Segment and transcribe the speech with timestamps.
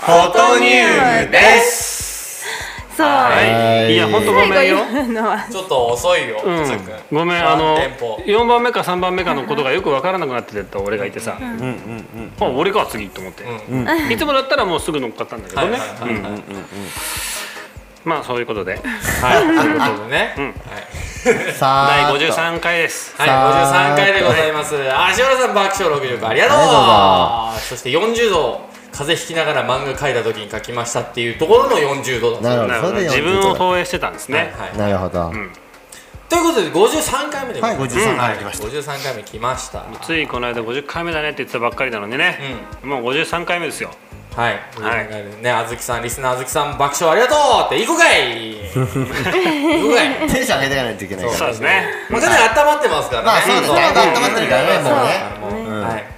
[0.00, 0.84] フォトニウ
[1.26, 2.46] ムです。
[2.96, 3.42] そう、は
[3.88, 3.92] い。
[3.92, 4.78] いや本当ごめんよ。
[5.50, 6.80] ちょっと遅いよ、うん。
[7.12, 8.16] ごめんあのワンテンポ。
[8.24, 15.78] 4番目か3番目かのことがよく分からなくなってた俺がいてさ、あ俺か次と思って、うんいつもだったらもうすぐ乗っかったんだけどね、
[18.04, 18.76] まあそういうことで。
[18.76, 20.54] はい、ということでね、うんはい、
[21.24, 23.16] 第さあ53回です。
[23.16, 24.76] はい、さあ53回でございます。
[24.76, 26.54] 足原さん爆笑60回ありがと
[27.56, 27.60] う。
[27.60, 32.68] そして40度、風邪ひきながら漫画描いた時に書きましたっていうところの40度だなるほど。
[32.68, 33.00] なるほど。
[33.00, 34.78] 自分を40投影してたんですね、はいはい。
[34.78, 35.32] なるほど、
[36.28, 37.96] ということで53回目でございます。
[37.96, 38.08] はい。
[38.08, 38.64] 53はい回来ました。
[38.66, 39.86] 53回目来ました。
[40.02, 42.38] ついこの間50回目だねって言ってたばっかりなのにね、
[42.82, 43.92] もう53回目ですよ。
[44.34, 45.42] はい、はい。
[45.42, 48.58] ね、あずきさん、リスナーあずきさん爆笑ありがとうって、行こうかい。
[48.74, 50.28] 行こうかい。
[50.28, 51.38] テンション上げていかないといけないから。
[51.38, 51.86] そうですね。
[52.10, 53.26] もうかなり温まってますからね。
[53.26, 53.80] まあそうですね。
[53.80, 54.78] ん温まってるからね
[55.40, 55.82] もうね。
[55.82, 56.17] はい。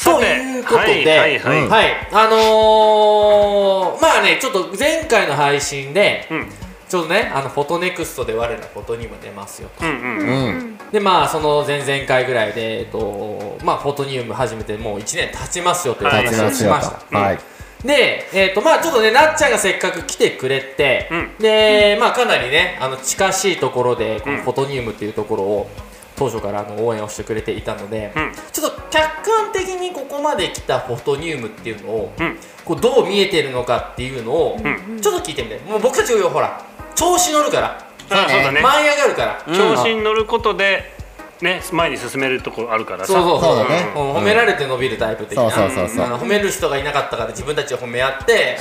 [0.00, 1.68] さてということで、はいはいうん。
[1.68, 6.46] はい、あのー、まあね、ちょっと前回の配信で、うん。
[6.88, 9.84] ちょっとね、あのフォトネクストで我らフォトにも出ますよと。
[9.84, 10.18] うんうん。
[10.18, 10.78] うん。
[10.90, 16.96] で、まあ、その前々回ぐらいで、えっと、まあ、フォトニウム始めてもう1年経ちますよという話をしました。
[16.98, 17.38] とはい。
[17.84, 21.30] で、えっと、まあ、ちょっとね、なっちゃんがせっかく来てくれて、うん。
[21.38, 24.42] で、まあ、かなりね、あの近しいところで、このうん。
[24.42, 25.70] フォトニウムっていうところを。
[26.20, 28.32] 当初からあの応援をしてくれていたので、うん。
[28.52, 32.36] ちょっと客観的にここまで来たフォトニウムっていうのを、うん。
[32.62, 34.58] こうどう見えてるのかっていうのを、
[35.00, 35.58] ちょっと聞いてみて。
[35.60, 36.62] もう僕たちほら
[36.94, 38.60] 調子乗るから、あそうだね。
[38.60, 40.92] 舞い上がるから、調子に乗ることで
[41.40, 43.14] ね前に進めるところあるからさ。
[43.14, 43.90] そうそうそうだね。
[43.96, 44.16] うん。
[44.16, 46.04] 褒められて伸びるタイプ的な、そうそうそうそう。
[46.04, 48.58] あの褒める人がいなかったから自分たちを褒め合って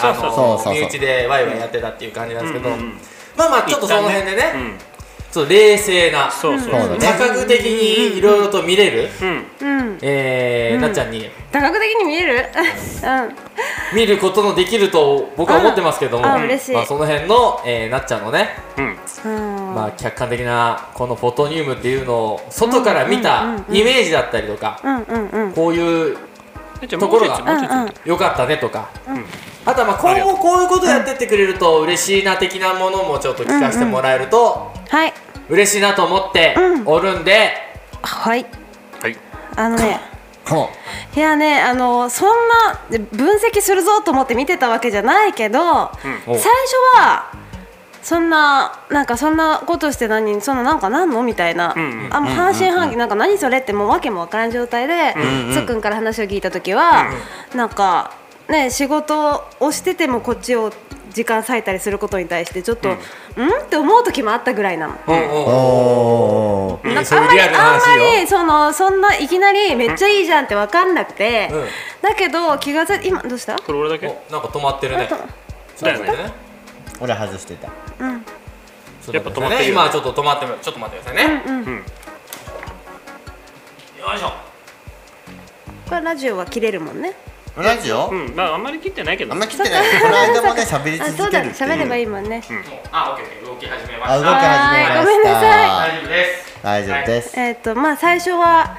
[0.66, 2.70] 身内でワイワイやってたっていう感じなんですけど、
[3.36, 4.54] まあまあちょっとその辺でね、
[5.30, 9.46] うんちょっと冷静なそうそう多角的にいろいろと見れる、うん。
[9.62, 9.98] うん。
[10.02, 11.30] えーなっちゃんに。
[11.52, 12.46] 多角的に見える？
[13.94, 13.96] うん。
[13.96, 16.76] 見ることのできると僕は思ってますけども、ああ嬉しい。
[16.76, 18.98] まあ、その辺の、えーなっちゃんのね、うん。
[19.26, 19.28] う
[19.72, 19.76] ん。
[19.76, 25.54] まあ、客観的なこのフォトニウムっていうのを外から見たイメージだったりとか、うんうんうん。
[25.54, 26.18] こういう
[26.88, 27.94] ところがもうちょいもうちょいうんうん。
[28.06, 28.90] 良かったねとか、
[29.66, 35.14] あとはまあ今後こういうことやってってくれると嬉しいな的なものもちょっと聞かせてもらえるとはい。
[35.50, 37.52] 嬉しいなと思っておるんで、
[38.02, 38.46] はい。
[39.02, 39.18] はい。
[39.56, 40.00] あのね
[40.48, 40.70] こ
[41.16, 41.20] い。
[41.20, 42.80] やねあのそんな
[43.12, 45.90] 分析するぞと思って見てたわけじゃないけど、お
[46.28, 46.46] 最初
[46.96, 47.32] は
[48.02, 52.10] そんななんかそんなことして何そんななんかなんのみたいな、んうん。
[52.12, 55.16] あもう半信半疑なんか何それってもう訳もわからん状態で、
[55.54, 57.12] つっくんから話を聞いた時は、
[57.54, 58.14] なんか
[58.48, 60.72] ね仕事をしててもこっちを
[61.12, 62.90] 時間割いたりすることに対してちょっと、
[63.36, 64.94] うん、って思う時もあったぐらいなの。
[64.94, 67.02] あんま
[67.34, 67.80] りあんま
[68.22, 71.66] りそのそんないきなりめっちゃいいじゃんって分かんなくて、うん。
[72.02, 73.56] だけど気が付い今どうした？
[73.58, 74.08] これ俺だけ？
[74.08, 75.10] おなんか止まってるね。
[75.82, 76.32] だよね。
[77.02, 78.24] 俺外してたうん。
[79.06, 79.68] ちょやっぱ止まってるよね。
[79.70, 81.66] 今ちょっと止まってるちょっと待ってくださいね、うんうん。
[81.66, 81.84] よ
[84.16, 84.32] いしょ。
[85.88, 87.14] これラジオは切れるもんね。
[87.58, 88.10] ラジオ？
[88.10, 88.36] うん。
[88.36, 89.34] まああんまり切ってないけど。
[89.34, 90.02] あんま切ってない。
[90.02, 91.70] この間もね喋りあそう続けだるっていう。
[91.70, 92.44] 喋ればいいもんね、
[92.92, 94.40] あ、オッケー、動き始めまあ動きした。
[94.40, 94.94] 始めました。
[94.94, 95.42] はいごめんなさ
[95.84, 96.64] 大丈夫です。
[96.64, 97.40] 大丈夫です。
[97.40, 98.78] えっ、とまあ最初は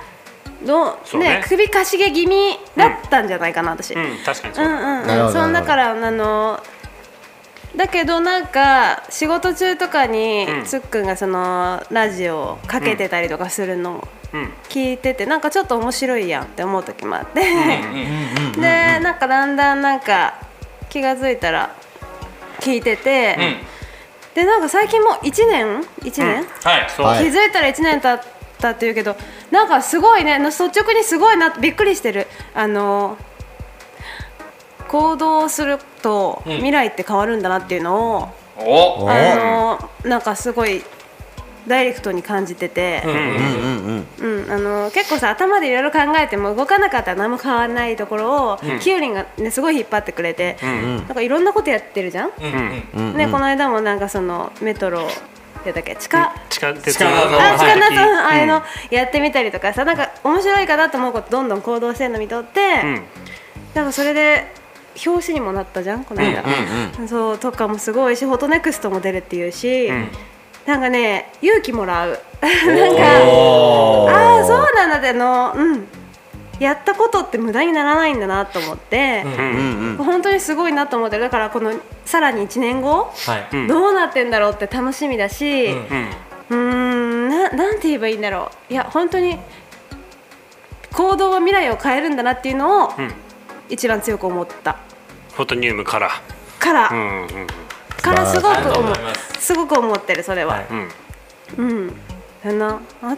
[0.64, 1.40] どそうね。
[1.40, 4.66] ね首かしげ気味だったんじゃないかな私、うん、うん確かにそう。
[4.66, 6.62] うんうんなるほどそんだからあの
[7.80, 10.64] だけどなんか仕事中とかに、うん。
[10.66, 14.52] つっくんがそのラジオをかけてたりとかするのをうん。
[14.68, 20.34] 聞いててなんかちょっと面白いやんって思う時もあって、でなんかだんだんなんか
[20.90, 21.74] 気が付いたら
[22.58, 24.34] 聞いてて、うん。
[24.34, 27.24] でなんか最近もう1年？1年、はい。
[27.24, 28.22] 気づいたら1年経っ
[28.58, 29.16] たっていうけど
[29.50, 32.26] なんかすごいね率直にすごいなびっくりしてる。
[32.54, 33.16] あの
[34.90, 36.52] 行動するとうん。
[36.56, 38.28] 未来って変わるんだなっていうのを、
[38.58, 39.04] お。
[39.04, 40.82] おあのなんかすごい
[41.68, 44.06] ダイレクトに感じてて、うんうんうん。
[44.18, 52.82] うんうん、あの結構さ頭でいろいろ考えても動かなかったら何も変わらないところを、きよりんが、ね、すごい引っ張ってくれて、なんかいろんなことやってるじゃん、うんうん。
[52.94, 53.16] うんうん。
[53.16, 55.02] ね、この間もなんかそのメトロ
[55.64, 55.94] やったっけ？
[55.96, 63.02] 地下、地下鉄地下のあ、はい地下のうんああいうのやってみたりとかさなんか面白いかなと思うことどんどん行動してるの見とって、うん。
[63.74, 64.58] なんかそれで
[65.06, 66.04] 表紙にもなったじゃん？
[66.04, 66.42] この間、
[67.08, 69.90] そうとかもすごいしフォトネクストも出るっていうし、
[70.66, 72.18] なんかね勇気もらう。
[72.40, 75.86] なんかああそうなんだってあのうん。
[76.58, 79.24] やったことって無駄にならないんだなと思って、
[79.96, 81.72] 本当にすごいなと思ってだからこの
[82.04, 83.56] さらに1年後、はい。
[83.56, 83.66] ん。
[83.66, 86.08] どうなってんだろうって楽しみだし、うん
[86.50, 87.28] うん。
[87.30, 88.72] ななんて言えばいいんだろう。
[88.74, 89.38] いや本当に
[90.92, 92.94] 行動は未来を変えるんだなっていうのをん
[93.70, 94.78] 一番強く思った。
[95.32, 96.10] フォトニウムから。
[96.58, 97.26] から、うんうん
[98.02, 98.94] からすごく思う。
[99.38, 99.46] す。
[99.46, 100.66] すごく思ってるそれは、はい
[101.58, 101.68] うん。
[101.68, 101.92] うん。
[102.42, 102.80] だな。
[103.02, 103.16] あ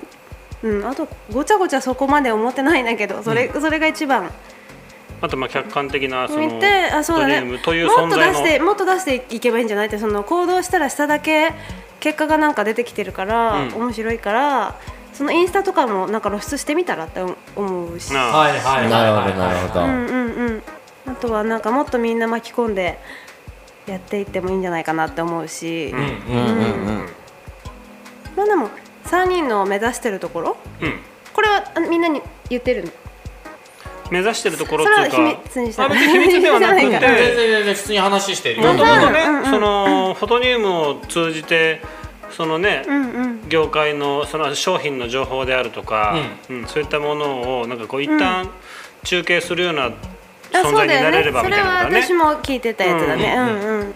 [0.63, 0.87] うん。
[0.87, 4.31] あとごちゃごちゃそこまで思ってないんだけどそれ,、それが一番。
[5.21, 7.41] あとまあ客観的なその見てあそうだね。
[7.41, 11.53] フォトニウムというもっと出存在のしてもっと出していけばいいんじゃないってその行動したらしただけ
[12.01, 13.75] 結果がなんか出てきてるから、うん。
[13.75, 14.75] 面白いから
[15.13, 17.21] そのインスタとかもなんか露出してみたらって
[17.57, 18.15] 思うし。
[18.15, 20.63] はいはいはいなるほはいどなるほど、うんうんうん。
[21.07, 22.99] あとはなんかもっとみんな巻き込んで
[23.87, 26.09] やっていってもいいんじゃないかなって思うし、うんうんうん。
[26.09, 26.99] うん。
[27.01, 27.09] うん
[28.37, 28.71] まあでも
[29.05, 30.57] 3人の目指してるところ。
[30.81, 30.99] うん
[31.33, 32.21] これはあみんなに
[32.51, 32.91] 言ってるの？
[34.11, 41.81] 目指してるところそっていうかれは秘密にしたあ別に秘密ではなくじゃないか全然て全然普通に話してるよもともとね、うんうんそのフォトニウムを通じて
[42.33, 43.49] そのね、うんうん。
[43.49, 46.15] 業界のその商品の情報であるとか、
[46.49, 46.67] うん。
[46.67, 48.51] そういったものをなんかこう一旦
[49.05, 49.93] 中継するようなあ存
[50.53, 51.03] 在にそうだよね。
[51.03, 53.35] なれればそれはみたいなことはね私も聞いてたやつだね。
[53.37, 53.95] うんうんうん。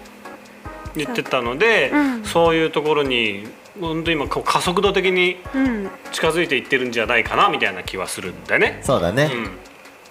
[0.97, 1.97] 言ってたので、う。
[1.97, 2.25] ん。
[2.25, 3.47] そういうところに
[3.81, 5.91] 本当今こう加速度的にうん。
[6.13, 8.81] 近づいていってるんじゃないかなみたいな気はするんだよね。
[8.83, 9.51] そうだね、うん。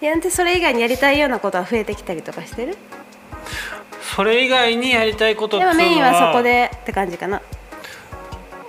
[0.01, 2.77] いやでそれ以外にやりたいようなことは増えてきたりとかしてる
[4.01, 7.41] それ以外にやりたいことっていうのはでもメインはそこでって感じかな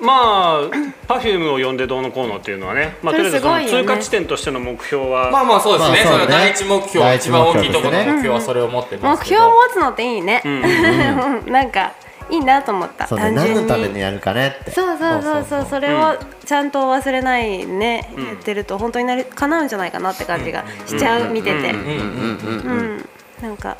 [0.00, 0.70] まあ
[1.08, 3.88] Perfume を呼んでどうのこうのっていうのはね、 まあ、それとりあえずそのすごいよね。
[3.88, 9.40] 通過地点としての目標は、まあまあそうですね,、まあそれは第一目標第一一番大きいところの目標はそれを持ってます目けど。
[9.40, 10.43] 標を持つのっていいね。
[10.44, 11.43] うん。
[11.52, 11.93] なんか
[12.28, 13.06] いいなと思った。
[13.06, 13.25] そうね。
[13.25, 13.54] 単純に。
[13.54, 14.70] 何のためにやるかねって。
[14.70, 15.66] そうそうそうそう。
[15.70, 21.62] それをちゃんと忘れないね、やってると本当になり叶うんじゃないかなって感じがしちゃう、見てて、うん。
[21.62, 21.66] うん。
[21.66, 22.62] うん。
[22.64, 22.78] うん。
[22.78, 23.08] うん。
[23.42, 23.76] なんか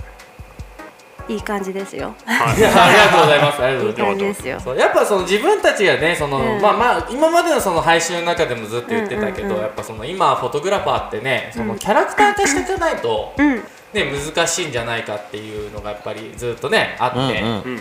[1.29, 2.15] いい感じですよ。
[2.27, 2.31] い。
[2.31, 3.63] やありがとうございます。
[3.63, 4.69] ありがといういございます。
[4.69, 6.63] やっぱその自分たちがねその、うん。
[6.63, 13.57] まあまあ今までのその配信の中でもずっと言ってたけど、うんうんうんやっぱその今フォトグラファーってねそのキャラクター化していかないと、うん。
[13.57, 13.63] ね
[13.95, 17.81] 難しいんじゃないかっていうのがやっぱりずっとねあって、うんうんう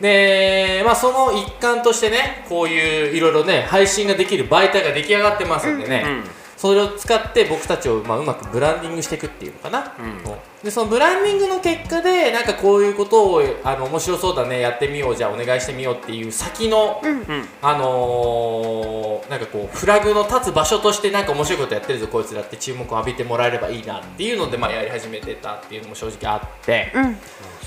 [0.00, 6.24] でまあその一環としてねこういういろいろね配信ができる媒体が出来上がってますんでね、うん
[6.56, 10.22] それを使って僕たちを、まあ、うまくブランディングしていくっていうのかな、うん。
[10.64, 17.48] でそのブランディングの結果でなんかこういうことをあの面白そうだねやってみようじゃあお願いしてみようっていう先の、うん。
[17.62, 27.16] あのーなんかこうフラグの立つ場所としてなんか面白いことやってるぞこいつらって注目を浴びてもらえればいいなっていうので、まあ、やり始めてたっていうのも正直あって、うん。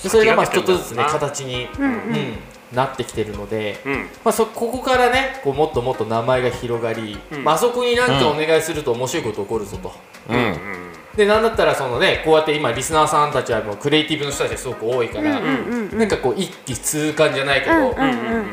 [0.02, 1.92] でそれがまあちょっとずつね形に、うんうん。
[1.92, 2.38] うん
[2.74, 3.94] なってきてるので、うん。
[4.24, 7.44] まあ、そここからねこうもっともっと名前が広がり、うん。
[7.44, 9.92] まああそこになんかお願いすると面白いこと起こるぞと。
[10.30, 10.36] うん。
[10.36, 18.52] うんでなんだったらそのねこうやって今リスナーさんたちはもうクリエイティブの人たちがすごく多いから、うんうんなんかこう一気通貫じゃないけど、うんうんうん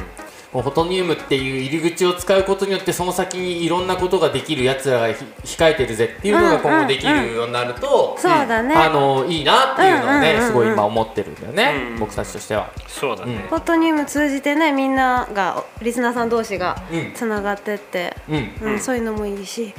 [0.53, 8.75] フォトニウムっていう入り口を使うことによってその先にいろんなことができるやつらがひ控えてるぜっていうのが今後できるようになると、そうだね。
[8.75, 11.99] あのいいなっていうのをね、うんうんうんうんすごい今思ってるんだよね、うん。
[11.99, 12.71] 僕たちとしては。
[12.87, 18.53] そうだね、フォトニウム通じてねみんながリスナーさん同士がうんつながってって、うん。
[18.63, 19.75] うんそういうのもいいし。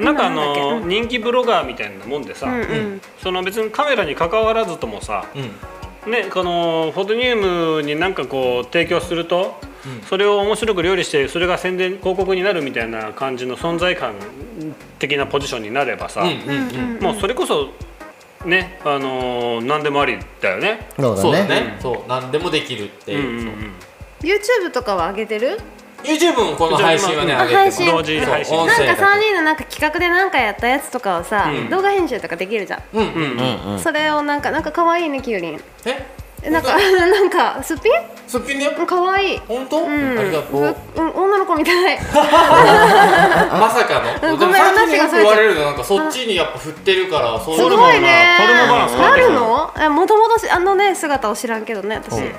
[0.00, 0.88] なんかあのうん。
[0.88, 3.00] 人気ブロガーみたいなもんでさ、うんうん。
[3.22, 5.50] その別にカメラに関わらずともさ、うん
[6.06, 9.58] ね、このフォトニウムに何かこう提供すると、
[10.08, 14.14] それを面白く料理してそれが宣伝広告になるみたいな感じの存在感
[14.98, 17.02] 的なポジションになればさ、うんうんうん。
[17.02, 17.70] もうそれこそ
[18.44, 20.88] ね、あのー何でもありだよね。
[20.98, 21.60] そうそうだだね。
[21.60, 23.72] ね、そう何でもできるっていう、うんうんうん、
[24.20, 25.58] YouTube とかは上げてる？
[26.04, 28.56] YouTube もこの配信はねあ上げて同時配信。
[28.56, 36.06] なんか音声だ3人のなんか企画で何かやったやつとかをさ、うん動画編集とかできるじゃん、うんうんうんそれをなんかなんか可愛いねきゅうりんえ？
[36.42, 37.92] えなんか なんかすっぴん？
[38.28, 39.40] すっぴんだようん可愛い。
[39.48, 40.18] 本当、うん。
[40.18, 41.98] ありがとう、ううん女の子みたい。
[42.04, 44.36] まさかの？
[44.36, 48.36] ごめん話がそれれるのなんかそっちにやっぱ振ってるからそうすごいね。
[48.98, 49.72] なるるの？
[49.80, 52.32] えもともとあのね姿を知らんけどね私、うん。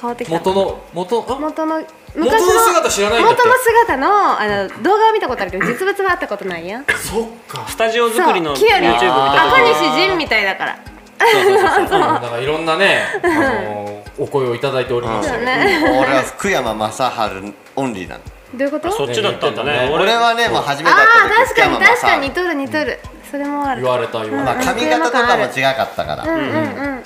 [0.00, 0.34] 変わってきた。
[0.38, 1.34] 元の元あ？
[1.38, 1.80] 元の
[2.16, 3.42] 元の姿知らないんだって。
[3.42, 6.80] 元の姿のあの動画は見たことあるけど実物は会ったことないや。
[6.80, 7.66] んそっか。
[7.68, 10.78] スタジオ作りのそう YouTube 見た時キュウリあ赤に西仁みたいだから。
[11.18, 12.00] そうそうそうそう。
[12.00, 15.80] なんかいろんなね、あのーお声をいただいておりましたそうよね。
[16.00, 18.20] 俺は福山雅治オンリーなの。
[18.54, 18.90] どういうこと？
[18.90, 19.72] そっちだったんだね。
[19.72, 20.96] ね俺俺はねもう初めてあ
[21.26, 22.98] あ確かに確かに似とる似とる、
[23.30, 23.82] それもある。
[23.82, 24.54] 言われた言われた。
[24.54, 27.04] まあ髪型とかも違かったから、うんうんうん。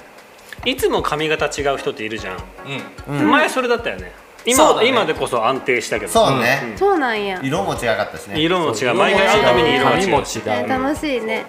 [0.65, 2.39] いつも髪型違う人っているじゃん、
[3.09, 3.31] うん。
[3.31, 4.13] 前それだったよね
[4.45, 4.89] 今ね。
[4.89, 7.41] 今でこそ安定したけどそうね、そうなんや。
[7.43, 8.41] 色も違かったしね。
[8.41, 8.95] 色も違う。
[8.95, 10.07] 毎回会うたびに色が違う。
[10.07, 10.25] 髪も違う。
[10.47, 11.47] え楽しいね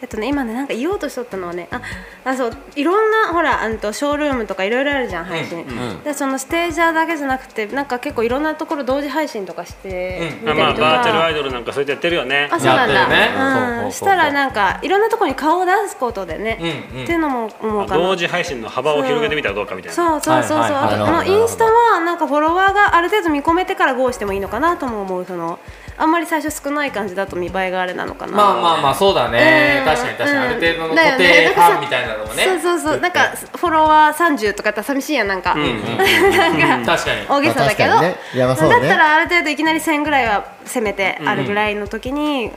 [0.00, 1.80] えっとね今ねなんか言おうとしとったのはねあ
[2.24, 5.64] あそういろんなほらあんとショールームとかいろいろあるじゃん配信、
[6.04, 10.48] でそのステージャーだけじゃなくてなんか結構いろんなところ同時配信とかしてうん。
[10.48, 12.48] 見たりとか、まあバーチャルアイドルなんかそうやってやってるよね。
[12.50, 13.84] あそうなんだ、やってるね。
[13.84, 13.92] うん。
[13.92, 16.58] したらなんかいろんなところに顔を出すことでね、
[16.92, 17.04] うんうん。
[17.04, 18.02] っていうのも思うかな。
[18.02, 19.94] 同時配信の幅を広げてみたらどうかみたいな。
[19.94, 21.20] そうそうそうそう、はいはいはい。
[21.20, 25.58] あとインスタはなんかフォロワーがある程度見込めてから GO してもいいのかなとも思うその
[26.00, 28.32] あんまり最初少ない感じだと見栄えがあれなのかな。
[28.32, 29.84] まあまあまあそうだね、うん。
[29.84, 32.44] 確かに確かに、ある程度の固定ねだから感みたいなのもね。
[32.44, 33.20] そうそうそうなんか
[33.56, 37.26] フォロワー30とかやったら寂しいやんなんか、確かに。
[37.28, 38.08] 大げさだけど、まあね。
[38.08, 38.16] ね。
[38.38, 42.52] だったらある程度いきなり1000ぐらいはせめてあるぐらいの時に、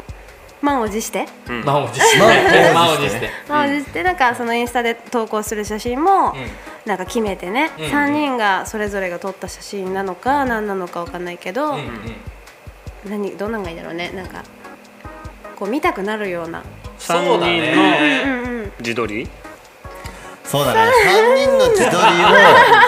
[0.62, 1.26] 満を持して、
[1.66, 2.20] 満を持して。
[2.20, 2.72] ね。
[2.76, 3.30] 満を持して。
[3.50, 6.36] 満を持してなんかそのインスタで投稿する写真も、
[6.86, 11.88] なんか決めてね、うん3人がそれぞれが撮った写真なのか何なのかわかんないけど、うんうん
[13.08, 14.12] 何どんなんがいいだろうね。
[14.16, 14.44] なんか
[15.56, 16.64] こう見たくなるような。
[17.00, 19.28] 3そうだ人の自撮り？
[20.44, 20.82] そうだね。
[20.82, 21.98] 3人の自撮り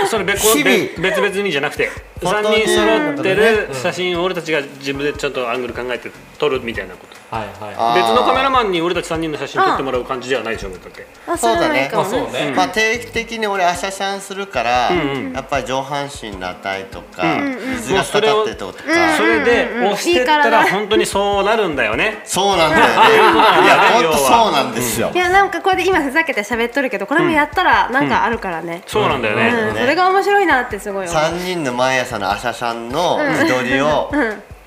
[0.03, 1.21] を それ別日々。
[1.21, 1.89] 別にじゃなくて
[2.19, 3.75] フォト3人揃ってるうん。
[3.75, 8.01] 写真を俺たちが自分でちょっとアングル考えて撮るみたいなことはいはい。
[8.01, 15.33] 別のカメラマンに俺たち3人の写真撮ってもらう感じではないでしょだってあそれはいいかもそうだねまあ、定期的に俺アシャシャンするから、んうん。
[15.33, 18.11] やっぱり上半身の値とか、うん水がか。
[18.11, 22.21] かってるとことか、それで押してったらら本当にそうなるんだよね。
[22.25, 22.93] そうなんだよね。
[23.63, 29.75] いや本当そうなんですよ、いやなんかこれで今ふざけて喋っとるけどこれもやったらなんかあるからね、そうなんだよね、うん。
[29.75, 31.21] それが面白いなってすごい思う。
[31.21, 34.11] 3人の毎朝のアシャシャンの自撮りを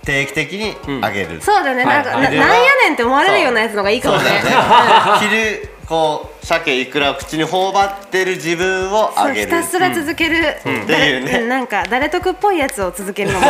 [0.06, 1.84] 定期的に上げる、そうだね。
[1.84, 2.40] なんか、ななんや
[2.84, 4.22] ねんって思われるようなやつのがいいかもね。
[5.20, 11.38] 昼こう鮭いくらを口に頬張ってる自分をそう上げるひたすら続ける、っていうね。
[11.38, 13.46] んなんか誰得っぽいやつを続けるのも。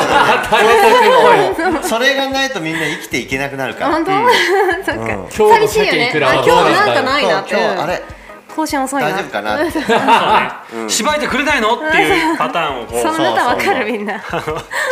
[1.82, 3.92] それがないとみんな生きていけなくなるから。
[3.92, 4.12] 本当、
[4.84, 5.90] そっか、今日の寂しいよね。
[5.90, 7.54] 鮭いくらはあ今日なんかないなって。
[7.54, 8.02] 今日あれ？
[8.56, 9.10] 更新遅いな。
[9.10, 9.62] 大丈夫かな？
[9.62, 9.66] っ
[10.86, 11.74] て芝居てくれないの？
[11.74, 14.16] っていうパターンをこ そんなとわかるみんな。
[14.16, 14.20] う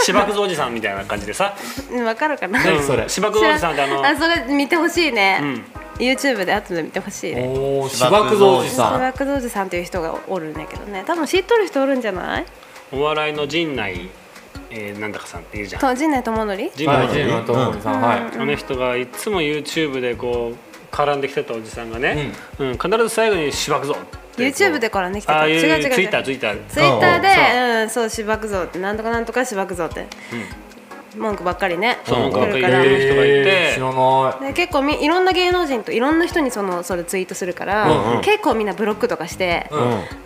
[0.05, 1.55] 芝生おじさんみたいな感じでさ。
[1.91, 2.63] うんわかるかな？
[2.63, 5.65] 何それ芝生おじさんってあのあそれ見てほしいね、ん。
[5.99, 7.43] YouTube で後で見てほしいね。
[7.57, 8.93] おお芝生おじさん。
[8.95, 11.03] 芝生おじさんっていう人がおるんだけどね。
[11.07, 12.45] 多分知っとる人おるんじゃない？
[12.93, 14.09] お笑いの陣内、
[14.71, 15.81] えー、なんだかさんっていうじゃん。
[15.81, 16.57] と陣内智則？
[16.77, 18.01] 陣内はいジェイマンともみさん。
[18.03, 20.57] はいあの人がいつも YouTube でこう
[20.95, 22.73] 絡んできてたおじさんがね、うん。
[22.75, 23.97] 必ず最後に「しばくぞ」
[24.37, 25.47] YouTube で絡んできてた。
[25.47, 25.91] 違う違う違う。
[25.91, 26.67] ツイッターツイッター。
[26.67, 27.83] ツイッターでそう。
[27.83, 30.07] うんそうしばくぞってなんとかなんとかしばくぞって、
[31.17, 31.99] 文句ばっかりね。
[32.05, 33.45] そう文句ばっかり言ってる人がいて。
[33.47, 34.49] えー知らない。
[34.49, 39.71] で結構みいろんな芸能人といろんな人にそのそれツイートするから、結構みんなブロックとかして、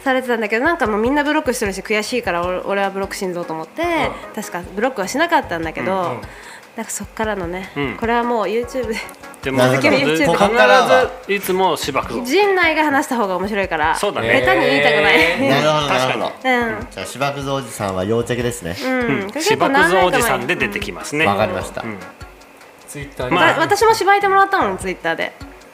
[0.04, 3.82] されてたんだけどなんかもうみんなブロックしてるし悔しいから俺俺はブロックしんぞうと思って、
[4.34, 6.20] 確かブロックはしなかったんだけど、
[6.78, 7.96] なんかそっからのね、うん。
[7.96, 8.94] これはもう YouTube で
[9.42, 14.40] でも必ずいつもしばくぞ陣内が話した方が面白いからそうだね。
[14.40, 16.12] 下手に言いたくない、えなるほどな確かに。
[16.12, 16.86] るほどうん。
[16.92, 18.76] じゃあ芝生おじさんは要チェックですね。
[18.80, 21.84] うん、これしばくぞおじさんで出きてきますね、わかりました。
[22.86, 23.34] ツイッターに。
[23.34, 23.58] まあ。
[23.58, 25.32] 私も芝居てもらったもんツイッターで。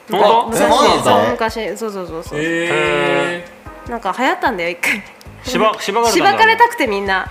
[0.09, 0.49] 本当？
[0.49, 1.77] 昔そう昔。
[1.77, 3.45] そうそうそうそう、え
[3.87, 5.03] なんか流行ったんだよ一回
[5.45, 7.29] しばしばかれしばかれたくてみんな。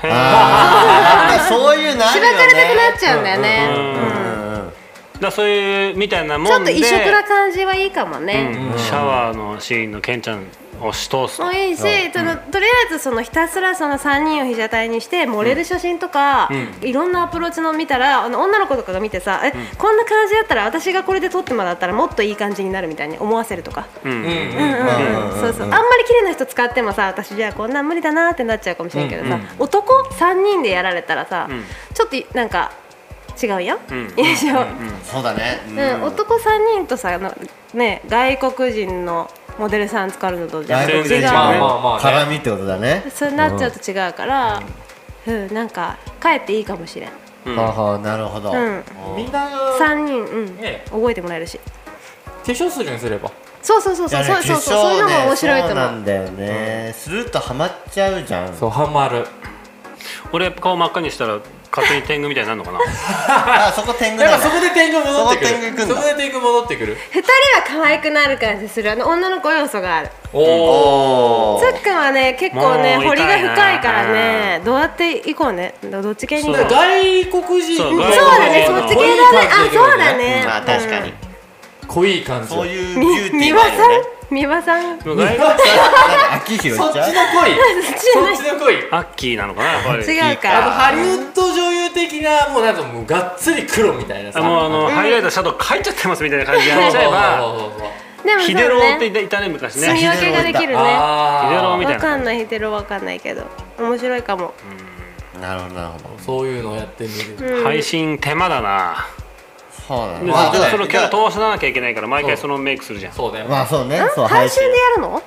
[1.49, 3.69] そういうのあしばかれたくなっちゃうんだよね、
[5.21, 6.73] だそういうみたいなもんで。
[6.73, 8.79] ちょっと異色な感じはいいかもね、うん。
[8.79, 10.47] シャワーのシーンのケンちゃん
[10.81, 16.51] をし通すともういいし、そのとりあえずそのひたすらその3人を被写体にして盛れる写真とか、
[16.81, 24.13] いろんなアプローチの見たらあの女の子とかが見てさ、えこんな感じだったら私がこれで撮ってもらったらもっといい感じになるみたいに思わせるとか、うん。
[24.13, 25.67] うんうんうんそうそう。
[25.67, 31.49] あんまり綺麗な人使ってもさ私じゃあこんなん無理だなってなっちゃうかもしれんけどさ、男3人でやられたらさ、
[31.93, 32.73] ちょっとなんか
[33.43, 33.79] 違うやん、
[34.17, 34.65] 印象、
[35.03, 35.61] そうだね。
[35.69, 36.03] うん。
[36.05, 37.35] 男3人とさあの
[37.73, 40.65] ね外国人のモデルさん使うのと。
[40.65, 43.05] じゃ全違う、絡みってことだね。
[43.15, 44.63] そうなっちゃうと違うから、
[45.27, 47.11] うん、うん、なんか帰っていいかもしれん、
[47.47, 48.83] うん、はなるほど、うん、
[49.17, 50.57] みんな3人、うん。
[50.61, 51.59] ね、覚えてもらえるし。
[51.59, 53.31] 化粧するにすれば。
[53.63, 54.61] そうそうそうそう、ね、そうそうそう。
[54.61, 58.55] そういうのも面白いと思うなんだよね、うん、するとハマっちゃうじゃん。
[58.55, 59.27] そうハマる。
[60.33, 61.39] 俺顔真っ赤にしたら
[61.75, 62.79] 勝手に天狗みたいになるのかな？
[63.69, 65.83] あ そこ天狗やっなんだぱそこで天狗戻ってくそこ天狗行くんだ。
[65.83, 66.97] るそこで天狗戻ってくる。
[66.97, 67.21] 2人
[67.79, 68.93] は可愛くなる感じする。
[68.93, 70.11] あの女の子要素がある。
[70.33, 75.75] おおおつっくんはね結構ね彫りが深いからねどうやっていこうね？
[75.83, 76.67] どっち系に外
[77.27, 78.09] 国人そうだ
[78.41, 79.49] ねそっち系だね。
[79.51, 80.43] あそうだね。
[80.47, 81.13] まあ確かに。
[81.87, 84.01] 濃い感じそういうみビューティーがあるよね
[84.31, 84.97] ん美輪さん。
[84.99, 85.37] もう外なん。
[85.37, 85.57] か
[86.37, 87.51] 秋広そっちのちゃう濃い
[87.85, 89.73] そっちの濃いアッキーなのかな？
[89.73, 90.03] やっぱり。
[90.05, 94.41] 違うかあのハリウッド女優的なもうなんかもうがっつり黒みたいなさ。
[94.41, 98.27] あもうあの、ハイライトシャドウ書いちゃってますみたいな感じでやっちゃえばそうそうそうそう。
[98.27, 103.47] でもヒデローってねいたね昔住ねみ分けができるねあヒデローみたいなわかんないヒデロわかんないけど。
[103.79, 104.55] 面白いかも。
[105.41, 106.05] なるほどなるほど。
[106.21, 107.11] そういうのをやってみ
[107.47, 109.07] る、配信手間だな
[109.87, 113.13] そうなんでだまあそのキャラ通さなきゃいけないから毎回そのメイクするじゃん。
[113.13, 114.01] そうだよ、まあそうね。
[114.15, 114.63] そう配信。
[114.63, 115.23] でやるの？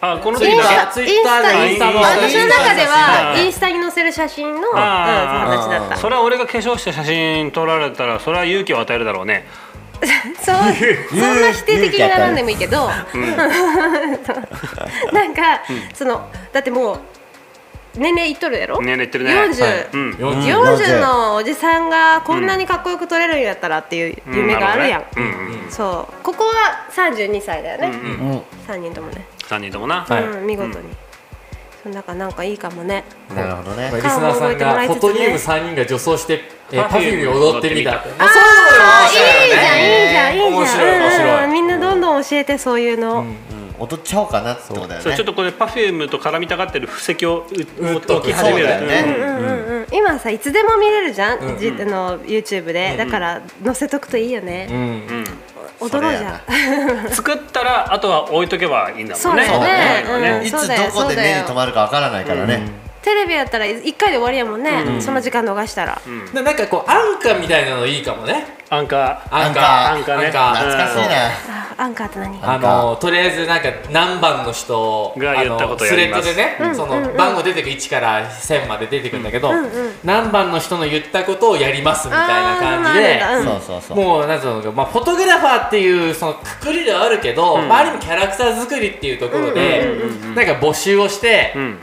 [0.00, 5.94] あこのツイッタ時だーツイッターでインスタの私の中ではインスタに載せる写真のうんだった。
[5.94, 9.46] けそれは俺が化粧して写真撮られたらそれは勇気を与えるだろうね。
[10.42, 10.56] そう
[11.08, 12.90] そんな否定的にならんでもいいけど、
[15.12, 15.62] なんか、
[15.94, 17.00] そのだってもう
[17.96, 19.32] 年齢いっとるやろ、年齢いってるね。
[19.32, 19.88] 40、はい。
[19.92, 20.10] うん。
[20.12, 25.22] 40 40のおじさんがこんなにかっこよく撮れるんやったらっていう夢があるやん、うん。
[25.22, 25.70] うんうん。
[25.70, 26.22] そう。
[26.22, 28.38] ここは32歳だよね、うんうん。
[28.66, 30.24] 3人ともね、3人ともな、はい。
[30.24, 30.88] うん、見事に、
[31.82, 33.04] その中なんかいいかもね。
[33.32, 33.90] なるほどね。
[33.90, 37.92] まあリスナーさんがフォトニウム3人が女装して、えー、パフュームに踊ってみた。
[37.92, 40.52] ああいいじゃんいいじゃんいいじゃん。
[40.52, 41.44] 面白い面白い。
[41.44, 45.00] うんみんなどんどん教えてそういうの、うん踊っちゃおうかなってことだよね。
[45.02, 47.64] そうちょっとこれパフュームと絡みたがってる布石を置
[48.22, 48.86] き始める。
[48.86, 49.04] ね。
[49.06, 49.24] うん。
[49.24, 54.80] うんうん、今さいつでも見れるじゃん、うんじあの YouTube で、だから載せとくといいよね、うんう
[55.20, 55.24] ん。
[55.80, 56.16] 踊ろう。
[56.16, 56.42] じゃ
[57.06, 59.44] ん作ったらあとは置いとけばいいんだもんね。
[59.44, 60.04] そうだね。
[60.08, 60.30] よね。
[60.38, 66.00] うんいつどそうだよこで目に留まるかわからないからねテレビやったら1回で終わりやもんね、その時間逃したら、
[66.32, 68.46] でなんかこうアンカーみたいなのいいかもね。
[68.70, 69.92] アンカアンカー。
[69.92, 70.26] アンカーね。
[70.26, 71.28] アンカ懐かしいな。
[71.28, 72.40] あアンカーって何？
[72.42, 79.52] あのとりあえずなんか何番の人が言ったことをあのスレッドでね、その番号出てく1から1000まで出てくるんだけど、
[80.02, 83.96] 何番の人の言ったことをやりますみたいな感じであーそうそうそう。
[83.98, 89.94] もうなんつうのか、まあ、フォトグラファーっていうそのくくりではあるけど、まあ、ある意味キャラクター作りっていうところで、
[90.34, 91.78] なんか募集をして、うん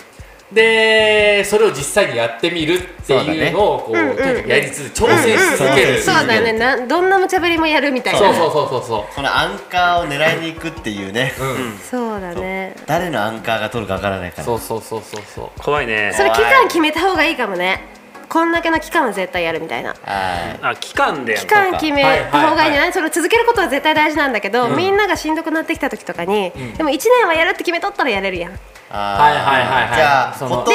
[0.53, 6.53] でそれを実際にやってみるっていうのをこう、とにかくやり続け挑戦し続ける、そうだよね。
[6.53, 8.19] などんな無茶ぶりもやるみたいな。
[8.19, 8.83] そうそうそうそう。
[8.83, 11.33] そこのアンカーを狙いに行くっていうね。
[11.39, 11.77] う、うん。
[11.77, 12.75] そうだね。
[12.85, 14.43] 誰のアンカーが取るかわからないから。
[14.43, 15.61] そうそうそうそうそう。
[15.61, 16.11] 怖いね。
[16.13, 18.00] それ期間決めた方がいいかもね
[18.31, 19.89] こんだけの期間は絶対やるみたいな。
[19.89, 22.67] はあ期間でやる期間決めはいた方がい。
[22.67, 28.51] いんじゃはないそれ続けることは絶対大事なんだけど、みんながしんどくなってきた時とかに、でも1年はやるって決めとったらやれるやん。
[28.51, 28.55] い
[28.93, 29.95] はいはいはいはい。
[29.95, 30.65] じゃあその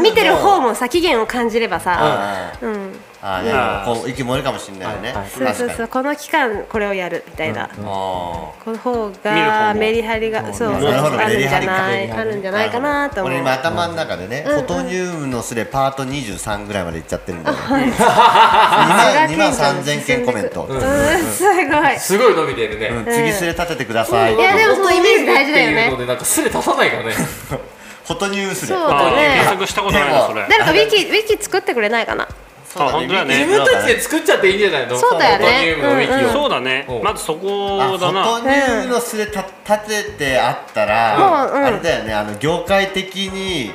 [0.00, 2.92] 見てる方もさ期限を感じればさ、うん、
[3.24, 3.52] あーで
[3.94, 5.14] もこう息もるかもしれないよね。
[5.32, 11.20] そうそうそうこの期間これをやるみたいな、あこの方がメリハリがそうなるほど。
[11.20, 11.72] あるんじゃメリハリか。
[11.72, 13.32] ないあるんじゃないかなと思う。
[13.32, 20.80] 俺今頭の中でね、フォトニウムのスレパート23ぐらいまでいっちゃってるんだよ、ね、2万3000件コメント、うん。
[20.80, 22.00] すごい。
[22.00, 25.82] すごい伸びてるね、うん次スレ立ててください、いやでもそのイメージ大事だよね。
[25.82, 27.12] っていうのでなんかすれ立たないからね。
[27.12, 28.96] フォトニウムスレそうね。
[29.36, 30.44] 検索したことないなそれ。
[30.48, 32.26] 誰かウィキウィキ作ってくれないかな
[32.72, 33.38] そうだあ本当だね。
[33.44, 34.96] 自分たちで作っちゃっていいんじゃないの？
[34.96, 35.44] そうだよね。
[35.46, 36.86] フォトニウムのウィキを、うんうんそうだね。
[36.88, 37.02] うん。
[37.02, 41.66] まずそこあフォだなトニウムのスレた立ててあったら、うんうん。
[41.66, 42.14] あれだよね。
[42.14, 43.72] あの業界的に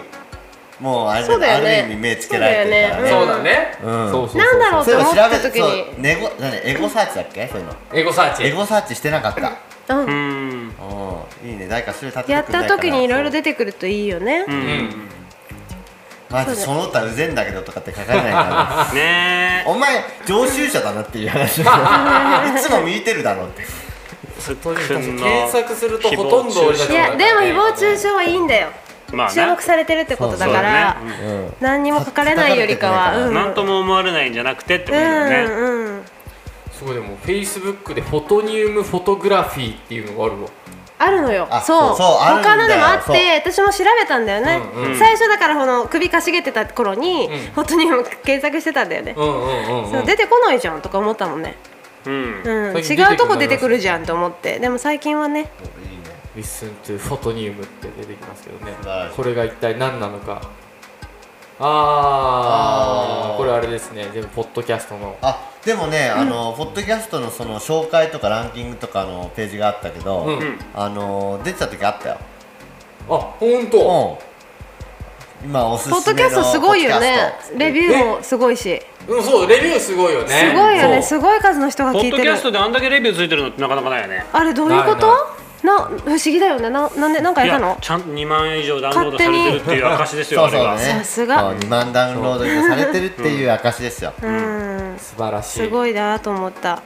[0.79, 1.81] もうあれだそうだよね。
[1.83, 3.09] ある意味目つけられてるからね。
[3.09, 4.11] そうだね、うん。
[4.11, 5.61] そうそうそうなんだろうと思った時に。
[5.61, 6.55] そうネゴ何？
[6.63, 7.47] エゴサーチだっけ？
[7.47, 7.73] そういうの。
[7.93, 8.43] エゴサーチ。
[8.45, 9.95] エゴサーチしてなかった。
[9.95, 10.05] うん。
[10.05, 10.11] うん。
[10.13, 11.49] うん。
[11.49, 11.67] いいね。
[11.67, 12.81] 誰かスレ立ててやったくんないかな。
[12.81, 15.09] 時にいろいろ出てくるといいよね、うん
[16.29, 18.99] まずその他うぜんだけどとかって書かれないからね。
[18.99, 21.61] ねお前常習者だなっていう話。
[21.61, 21.63] い
[22.61, 23.47] つも見てるだろう。
[23.47, 23.63] って
[24.37, 28.69] 検索するとほとんどいやでも誹謗中傷はいいんだよ。
[29.11, 31.31] まあ注目されてるってことだから、そうだね。
[31.33, 31.53] うん。
[31.61, 35.35] 何にも書かれないよりかは、うん、なんとも思われないんじゃなくてってことだよね。
[35.45, 36.05] うんうん
[36.77, 40.47] すごいでもフェイスブックでフォトニウムフォトグラフィーっていうのがあるわ
[40.99, 41.47] あるのよ。
[41.51, 41.95] あそう。
[41.95, 44.97] 他のでもあって私も調べたんだよね、うんうん。
[44.97, 47.37] 最初だからこの首かしげてた頃に、うん。
[47.51, 49.91] フォトニウム検索してたんだよね、うんうんうんうん。
[49.91, 51.55] そう出てこないじゃんとか思ったもんね、
[52.05, 52.75] うん。
[52.77, 54.59] 違うとこ出てくるじゃんと思って。
[54.59, 55.49] でも最近はね。
[56.35, 58.73] Listen to フォトニウムって出てきますけどね。
[59.15, 60.41] これが一体何なのか。
[61.59, 63.33] ああー。
[63.33, 64.07] あこれあれですね。
[64.13, 65.17] 全部ポッドキャストの。
[65.21, 70.57] あでもね、あのポッドキャストのその紹介とかランキングとかのページがあったけど、うん。
[70.73, 72.17] あの出てた時あったよ、
[73.09, 74.17] あ本当
[75.43, 77.17] うん、今おすすめのポッドキャストすごいよね。
[77.17, 77.59] ポッドキャスト。
[77.59, 78.81] レビューもすごいし。
[79.09, 80.29] うんそうレビューすごいよね。
[80.29, 80.93] すごいよね。
[80.93, 81.03] そう。
[81.03, 82.11] すごい数の人が聞いてる。
[82.11, 84.25] ポッドキャストであんだけレビューついてるのってなかなかないよね。
[84.31, 85.11] あれどういうこと？
[85.63, 86.69] な不思議だよね。
[86.69, 87.71] ななんでなんかいやったの？
[87.73, 90.77] やちゃんと2万円以上ダウンロードされてるっていう証ですよそうあれが。
[90.77, 91.39] そうねさすが。
[91.39, 94.95] そう2万ダウンロード以上されてるっていう証ですよ、うん。
[94.99, 95.59] 素晴らしい。
[95.59, 96.81] すごいなと思った。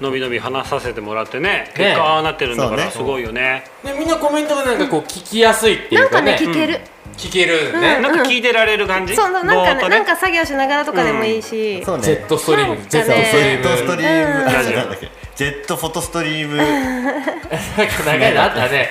[0.00, 3.64] のびのび話させてもらってねね結果ああなってるんだからすごいよね。
[3.82, 6.80] でみんなコメントがなんかこう聞きやすいっていなんかうかねね聞ける、
[7.16, 9.16] 聞けるね、なんか聞いてられる感じ？
[9.16, 12.04] そうなんかねなんか作業しながらとかでもいいし、そうね。
[12.04, 12.76] ジェットストリーム。
[12.88, 13.62] ジェットねストリーム。
[13.62, 15.10] ジェットストリーム、ラジオなんだっけ？
[15.36, 16.56] ジェットフォトストリーム。
[16.56, 18.88] なんか長いのあったね。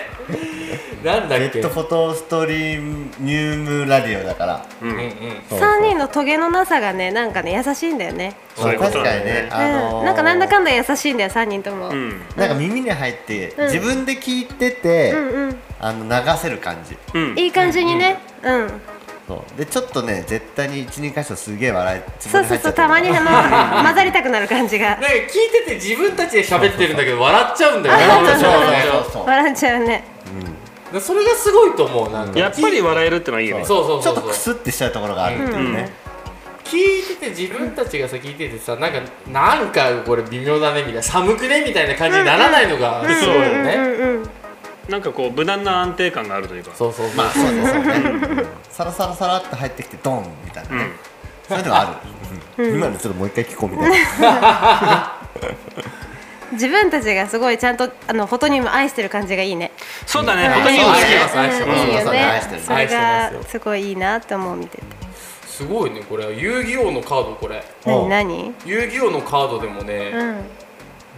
[1.03, 1.49] なんだっけ？
[1.49, 4.65] ジェットフォトストリームニュームラディオだから。
[4.79, 4.89] うん。
[4.89, 5.11] うん。
[5.49, 11.95] そう3人のトゲのなさがねなんかね優しいんだよね、そう確かにね、あのーうん、なんかなんだかんだ優しいんだよ3人とも、うん。
[11.95, 12.21] うん。
[12.35, 13.65] なんか耳に入って、うん。
[13.65, 16.95] 自分で聞いてて、うんあの流せる感じ。
[17.13, 17.39] うん。
[17.39, 18.19] いい感じにね。
[18.43, 18.81] うん、
[19.27, 19.57] そう。
[19.57, 24.89] でちょっとね絶対に12箇所すげえ笑いそうそうそうたまにあの 混ざりたくなる感じが。
[24.89, 28.03] なんか聞いてて自分たちで喋ってるんだけど笑っちゃうんだよね。
[29.25, 30.03] 笑っちゃうね。
[30.93, 32.39] でそれがすごいと思うなんか。
[32.39, 33.65] やっぱり笑えるってのはいいよね。
[33.65, 35.89] そうそうちょっとそうそうクスってしちゃうところがあるっていうね、
[36.63, 43.63] 聞いてて自分たちがさ聞いててさなんかなんかこれ微妙だねみたいな寒くねみたいな感じにならないのがすごいようん。
[43.63, 44.29] ねうん
[44.89, 46.71] なんかこう無難な安定感があるというか。
[46.75, 47.15] そうそうそう。
[47.15, 50.89] まあそうですよねサラサラサラって入ってきてドンみたいなね、
[51.47, 52.01] そういうのがあ
[52.57, 55.19] る、今のちょっともう一回聞こうみたいな。
[56.51, 59.71] 自分たちがすごいちゃんとあのフォトニウム愛してる感じがいいね。
[60.05, 60.45] そうだね。
[60.45, 60.53] うん。
[60.53, 61.81] 本当にいいよ愛してす愛してます。
[61.81, 64.83] いいねそれがますごいいいなって思う見てて
[65.47, 66.33] すごいねこれ。
[66.33, 67.63] 遊戯王のカードこれ。
[67.85, 68.53] お何何？
[68.65, 70.43] 遊戯王のカードでもね、うん。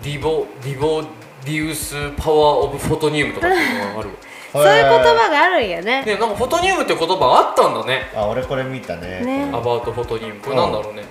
[0.02, 1.04] ディボディボ
[1.46, 4.10] ディウス power of Photonium とかっていうのがある
[4.54, 6.04] そういう言葉があるんやね。
[6.04, 8.10] ねなんかフォトニウムって言葉あったんだね。
[8.16, 9.22] あ俺これ見たね。
[9.24, 9.50] ね。
[9.54, 11.04] about Photonium これなんだろうね。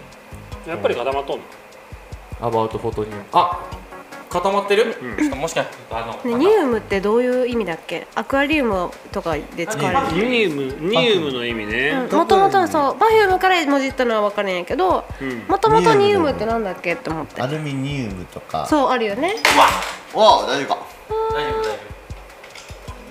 [0.67, 1.43] やっぱり固まっとんの？
[2.49, 3.59] about Photonium あ
[4.43, 8.07] 固まってる、ちょっともしかあのねニウムってどういう意味だっけ？
[8.15, 10.29] アクアリウムとかで使われる。
[10.29, 10.63] ニウム。
[10.89, 12.07] ニウムの意味ね。
[12.13, 15.45] もともとそうバフュームからもじったのは分かるんやけどうん。
[15.49, 17.41] もともとニウムってなんだっけって思って。
[17.41, 18.67] アルミニウムとか。
[18.67, 19.37] そうあるよね。
[20.15, 20.87] お大丈夫か。
[21.09, 21.73] 大丈夫大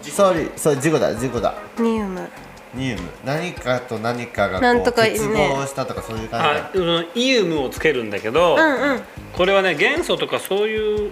[0.04, 1.56] 丈 sorry そう事故だ事故だ。
[1.80, 2.30] ニウム
[2.76, 3.10] ニウム。
[3.24, 9.02] 何かと何かがなんかねことう結合したとかそういう感じあそのイウムをつけるんだけどうんうん。
[9.34, 11.12] これはね元素とかそういう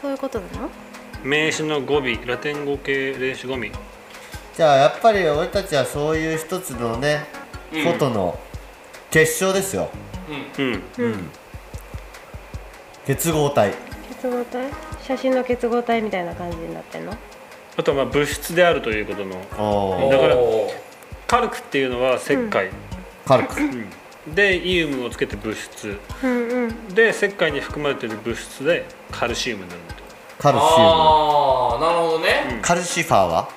[0.00, 0.70] そういうことなの？
[1.22, 3.58] 名詞の語尾ラテン語系霊詞語尾。
[4.56, 7.24] じゃあやっぱり俺たちはそういう一つのね、
[7.70, 8.38] フォトの
[9.10, 9.88] 結晶ですよ。
[10.58, 10.82] うん。
[13.06, 13.72] 結合体。
[14.08, 14.70] 結合体？
[15.02, 17.12] 写真の結合体みたいな感じになってんの？
[17.76, 20.10] あとはまあ物質であるということの。
[20.10, 20.36] だから
[21.26, 22.70] カルクっていうのは石灰、
[23.26, 23.54] カルク。
[24.34, 25.98] でイウムをつけて物質。
[26.22, 26.88] うんうん。
[26.94, 29.94] で石灰に含まれている物質でカルシウムになると。
[30.38, 33.48] カルシウああなるほどね、ムカルシファーは？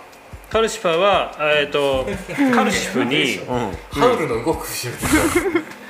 [0.50, 2.08] カルシファーは、えー、と
[2.56, 3.72] カルシフに、うん。
[3.92, 4.68] ハウルの動く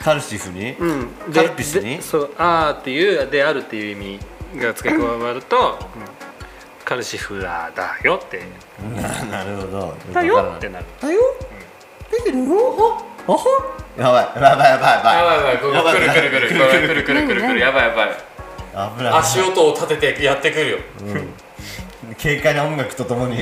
[0.03, 1.97] カルシフに、うん、カルピスに？
[1.97, 4.17] でそう「あー」っていう「である」っていう意
[4.53, 6.16] 味が付け加わると、うん
[6.87, 8.41] カルシフラーだよって。
[9.29, 9.93] なるほど。
[10.13, 10.53] だよ？
[10.55, 11.11] ってなるだ。
[11.11, 11.19] よ？
[12.09, 12.97] できるよ
[13.27, 13.37] あは？
[13.97, 14.41] やばい。
[14.41, 15.03] やばいやばいややばい。
[15.03, 15.57] ばいやばい。
[15.57, 17.41] ここくるくるくるくるくるくるくる。
[17.41, 18.09] くるやばいやばい。
[18.97, 19.13] 危ない。
[19.19, 20.77] 足音を立ててやってくるよ。
[22.23, 23.41] 軽快な音楽とともに。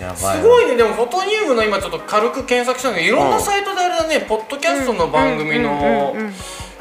[0.00, 0.16] やばい。
[0.16, 0.74] すごいね。
[0.74, 4.22] でもフォトニウムの今ちょっと軽く検索したんだけどいろんなサイトであれだね。
[4.22, 6.16] ポッドキャストの番組の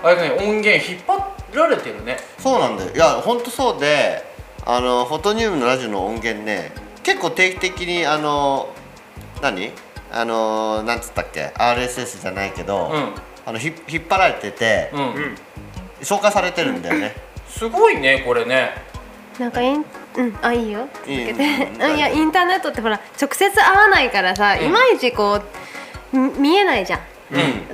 [0.01, 2.17] あれだね音源引っ張られてるね。
[2.39, 2.89] そうなんだよ。
[2.95, 4.27] いや本当そうで
[4.71, 8.69] あのフォトニウムのラジオの音源ね結構定期的にあの
[9.41, 9.71] 何？
[10.11, 13.13] あのなんつったっけ？RSS じゃないけど、うん。
[13.47, 15.35] あのひ引っ張られてて、うん、
[16.01, 17.15] 紹介されてるんだよね、
[17.47, 18.69] すごいねこれね。
[19.39, 19.83] なんかイン
[20.17, 20.87] うんあいいよ。
[20.93, 21.43] 続いいけて。
[21.43, 25.41] うん うんいやインターネットってほら直接会わないからさ、いまいちこ
[26.13, 27.05] うみ見えないじゃんうん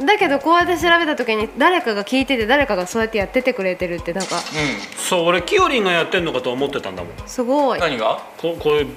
[0.06, 4.42] だけどこうやって調べた時に誰かが聞いてて誰かがそうやってやっててくれてるってなんかう
[5.00, 7.12] そう俺キヨリンがやってんのかと思ってたんだもん。
[7.26, 7.80] すごい。
[7.80, 8.20] ん何が？
[8.38, 8.88] ここういう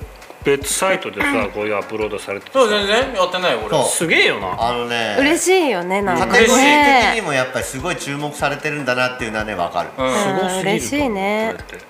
[0.44, 3.84] 別サイトでさこういうアップロードされててそうさ全然やってないよ俺そう。
[3.88, 4.56] すげえよな。
[4.58, 10.14] あのね嬉しいよねなんかカテゴリー的にねもやっぱりすごい注目されてるんだなっていうのはねわかる、うん。
[10.14, 11.54] すごすぎる嬉しいね。
[11.56, 11.86] これって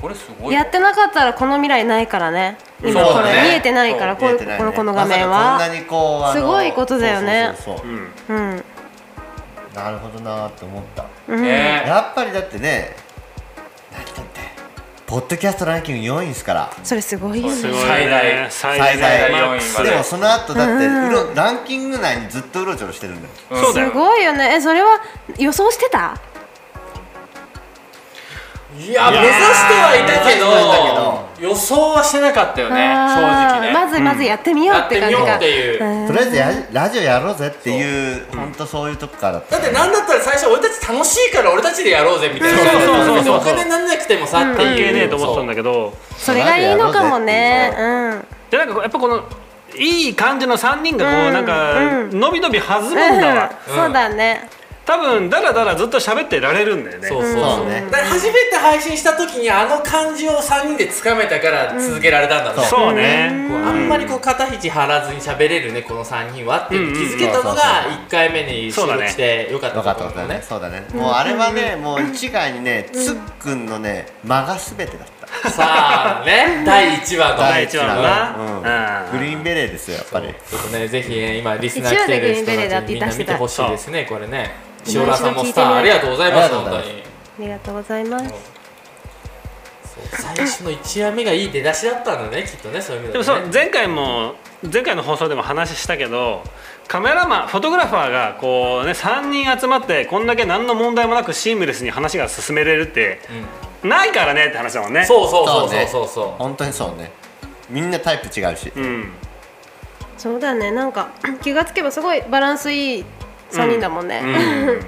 [0.00, 2.58] これすごいやってなかったらこの未来ないからね。
[2.82, 5.58] 今これ見えてないからこういねこのこの画面は。
[5.72, 7.52] にこうあのすごいことだよね。
[7.56, 7.92] そうそうそうう。
[7.92, 8.64] んうん。
[9.74, 11.32] なるほどなって思った。
[11.32, 11.84] ね。
[11.86, 12.96] やっぱりだってね
[13.92, 14.40] 何だって
[15.06, 16.70] ポッドキャストランキング4位ですから。
[16.82, 17.56] それすごいよね。
[17.56, 19.72] 最大最最大マックス。
[19.74, 23.72] 最大でもその後だってうろランキング内にずっとうろちょろしてるんだよ。
[23.72, 24.54] すごいよね。
[24.56, 25.00] えそれは
[25.38, 26.18] 予想してた？
[28.78, 33.72] いや目指してはいたけどど予想はしてなかったよね正直ね。
[33.72, 35.36] まずまずやってみようやって感じか。
[35.36, 36.06] っていう、うん。
[36.06, 39.40] とりあえずやラジオやろうぜっていう、本当そういうとこから。
[39.40, 43.24] だってなんだったら最初俺たち楽しいから俺たちでやろうぜみたいな。
[43.24, 45.96] そうお金になんなくてもさって関係いうねえと思ってたんだけど。
[46.16, 47.72] それがいいのかもね。
[47.76, 47.82] う。
[48.14, 48.24] ん。
[48.50, 49.24] でなんかやっぱこの
[49.76, 51.32] いい感じの3人がこう、うん。
[51.34, 52.20] なんか、うん。
[52.20, 53.74] のびのび弾むんだわ、うん。
[53.74, 54.48] そうだね
[54.88, 57.08] 多分だらだらずっと喋ってられるんだよね。
[57.08, 57.82] そうそうそそううね。
[57.90, 67.62] だから初めて配信した時にあの感じを3人でつかめたから続けられたんだね、そうね、こうあんまりこう肩肘張らずに喋れるねこの3人はって気づけたのうんうんが
[68.08, 70.86] 1回目に収録してよかったよかったと思うねことだね。
[70.88, 71.02] そうだね。
[71.02, 75.08] もうあれはねもう一概にねつっくんのね間が全てだっ
[75.42, 75.50] た。
[75.50, 79.12] さあね第1話の第一話のなうん。
[79.12, 79.20] うん。
[79.20, 80.28] グリーンベレーですよやっぱり。
[80.28, 80.88] ちょっとね。
[80.88, 87.02] ぜひね今リスナー来てる人たちにみんな見てほしいですねこれね塩原さんもスターありがとうございますありがとうございます本当に。
[87.38, 88.58] ありがとうございます。
[90.10, 94.34] 最初の1話目がいい出だしだったんだねきっとねそういう意味でもではねそう前回も
[94.72, 96.42] 前回の放送でも話したけど
[96.86, 103.20] カメラマンフォトグラファーがこうね3人集まってこんだけ何の問題もなくシームレスに話が進めれるって、
[103.82, 105.04] ないからねって話だもんね。
[105.04, 106.08] そうそうそうそうねそう。
[106.08, 107.10] そう本当にそうね。
[107.68, 108.72] みんなタイプ違うし。
[108.74, 109.12] うん。
[110.16, 110.70] そうだね。
[110.70, 111.10] なんか
[111.42, 113.04] 気がつけばすごいバランスいい
[113.50, 114.80] 3人だもんね、うん。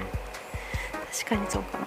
[1.11, 1.85] 確かにそうかも。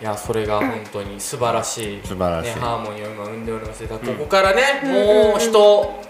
[0.00, 2.00] いやそれが本当に素晴らしい。
[2.04, 2.54] 素晴らしい。
[2.54, 3.86] ね、ハーモニーを今生んでおります。
[3.86, 6.02] が、ここからね、もう一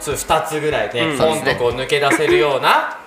[0.00, 1.18] つ二つぐらいね、うん。
[1.18, 2.98] ポンとこう抜け出せるような、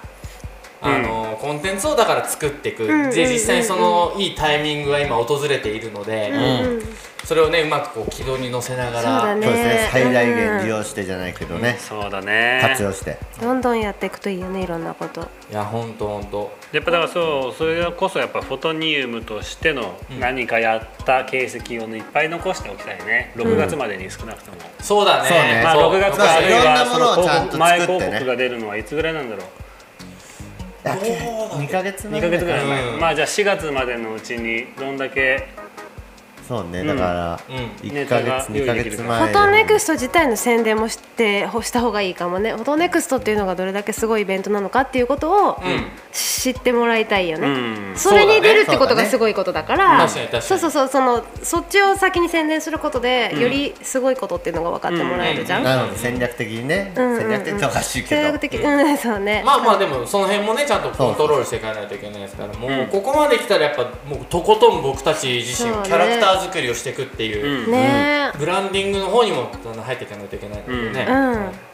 [0.82, 3.10] あのコンテンツをだから作っていく、ん。
[3.10, 6.84] で実際にそのいいタイミングが今訪れているので、うん
[7.26, 9.46] それをねうまくこう軌道に乗せながそうだら、ね。
[9.46, 9.90] そうですね。
[9.92, 11.78] 最大限うん利用してじゃないけどね。
[11.80, 12.60] そうだね。
[12.62, 13.18] 活用して。
[13.40, 15.22] どんどんやっていくといいよねいろんなこと。
[15.50, 23.32] いや本当本当やっぱだからそうそれこそやっぱフォトニウムとしての何かやった形跡をねいっぱい残しておきたいね。
[23.36, 25.30] 6月までに少なくとも、そうだね。
[25.30, 25.62] そうね。
[25.64, 25.94] まあそう。
[25.94, 29.46] 6月かあるいはそもの広告前広告が出るのはいつぐらいなんだろう。
[30.86, 35.48] あ2ヶ月前2ヶ月ぐらい前、うんまあじゃあ4月までのうちにどんだけ
[36.48, 37.90] そうねだからうん。
[37.90, 42.54] 1ヶ月2ヶ月フ前ォトネクスト自体の宣伝もしてした方がいいかもね。
[42.54, 45.86] フォトネクストっていうのがどれだけすごいイベントなのかっていうことをうん。
[46.12, 47.94] 知ってもらいたいよね、うん。
[47.96, 55.98] それに出るってことがすごいことだからそうそうそうそのそっちを先に宣伝することで、よりすごいことっていうのが分かってもらえるじゃん、なるほど。
[55.98, 56.94] 戦略的にね。
[56.96, 57.20] うんうんうん。
[57.22, 58.22] 戦略的っておかしいけど。
[58.22, 65.88] 戦略的うんそうね、まあまあでもその辺もねちゃんとコントロールしていかないといけないですからもうここまで来たらやっぱもうとことん僕たち自身そうね。
[65.88, 67.66] キャラクター作りをしていくっていう。
[67.66, 67.72] うん。
[67.72, 68.32] ね。
[68.38, 69.50] ブランディングの方にも
[69.84, 71.16] 入っていかないといけないのでね、うん、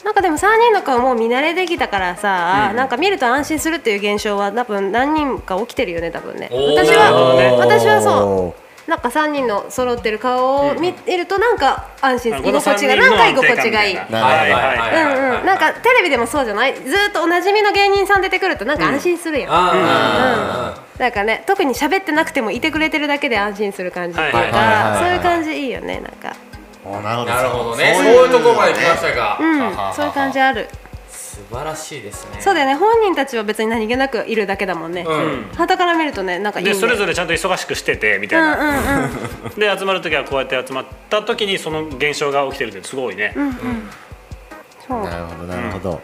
[0.03, 6.49] なんかでも3人の顔もう見慣れできたからさ、なんか見ると安心するっていう現象は多分何人か起きてるよね多分ね。
[6.51, 8.89] 私は私はそう。
[8.89, 13.93] なんか3人の揃ってる顔を見るとなんか安心あ居心地がなんか居心地がいい。
[13.93, 16.73] なるほどはいはいはいうんうん、なんかテレビでもそうじゃない？
[16.73, 26.35] ずーっとおなじみの芸人さん出てくるとなんか安心するやん、あなんかね特に喋ってなくてもいてくれてるだけで安心する感じっていうか、そういう感じいいよねなんか。
[26.85, 27.93] おなるほどなるほどね。
[27.95, 30.67] そういいうところまで来ましたか、うんそういう感じある。
[31.09, 32.41] 素晴らしいですね。
[32.41, 35.05] そうだよね本人たちは別に何気なくいるだけだもんね。
[35.07, 35.49] うん。
[35.55, 36.73] はたから見るとねなんかいいね。
[36.73, 39.11] でそれぞれちゃんと忙しくしててみたいな、うんうん
[39.45, 39.55] うん。
[39.55, 43.33] で集まる時はこうやって集まった時にその現象が起きてるってすごいね、
[44.85, 45.03] そう。
[45.03, 46.01] なるほどなるほど、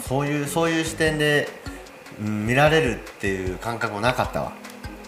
[0.00, 1.73] そういうそういう視点で、うん
[2.18, 4.52] 見られるっていう感覚もなかったわ。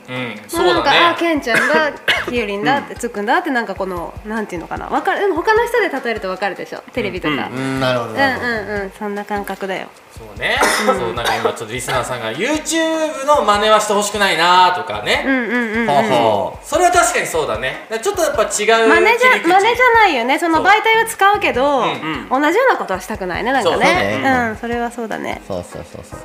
[0.09, 1.93] うん、もうそうなんかあだねケンちゃんだ
[2.29, 9.89] きゆりんだってつっくんだってなんかこのなんていうのかなわかるでも他の人で例えるとわかるでしょテレビとか、うんなるほどうんなるほど、うんうんそんな感覚だよ。
[10.17, 10.57] そうね。
[10.87, 17.87] そうなんか今ちょっとリスナーさんが YouTube の真似はしてほしくないなとかね、うんうんうんほうほそれは確かにそうだね。
[17.91, 20.39] だからちょっとやっぱ違う真似じゃ切り口真似じゃないよね。
[20.39, 23.87] その媒体は使うけど、ん同じようなことはしたくないねなんかそうね。
[23.87, 25.43] そうねうんそれはそうだね。
[25.45, 26.21] うそうそうそうそう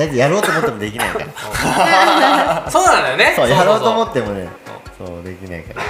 [0.00, 2.64] だってやろうと思ってもできないから。
[2.72, 3.34] そうなんだよね。
[3.36, 4.48] そうやろうと思っってもね。
[4.96, 5.82] そうできないから。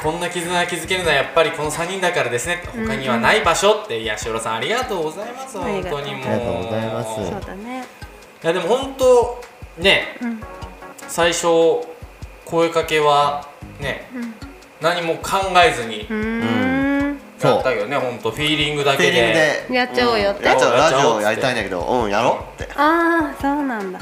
[0.00, 2.62] こんな絆が築けるのはやっぱりこの3人だからですね。
[2.72, 5.58] 他にはない場所っていや塩浦さんありがとうございます。
[5.58, 6.32] 本当にもう。
[6.32, 7.14] ありがとうございます。
[7.14, 7.84] そうだね
[8.44, 9.42] いやでも本当
[9.78, 10.16] ね、
[11.08, 11.46] 最初
[12.44, 13.44] 声かけは
[13.80, 14.08] ね、
[14.80, 16.02] 何も考えずに。
[16.02, 16.47] うーん
[17.46, 19.64] やったけどね本当フィーリングだけで。
[19.68, 19.74] で。
[19.74, 21.16] やっちゃおうよって、やっちゃうラジやっちゃおう。
[21.18, 22.72] オやりたいんだけどうんやろうって。
[22.74, 24.00] ああそうなんだ。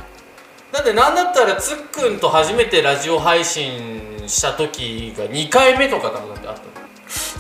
[0.73, 6.61] だってなんだったらつっくんと初めてラジオ配信した時が2回目とかだもんだってあった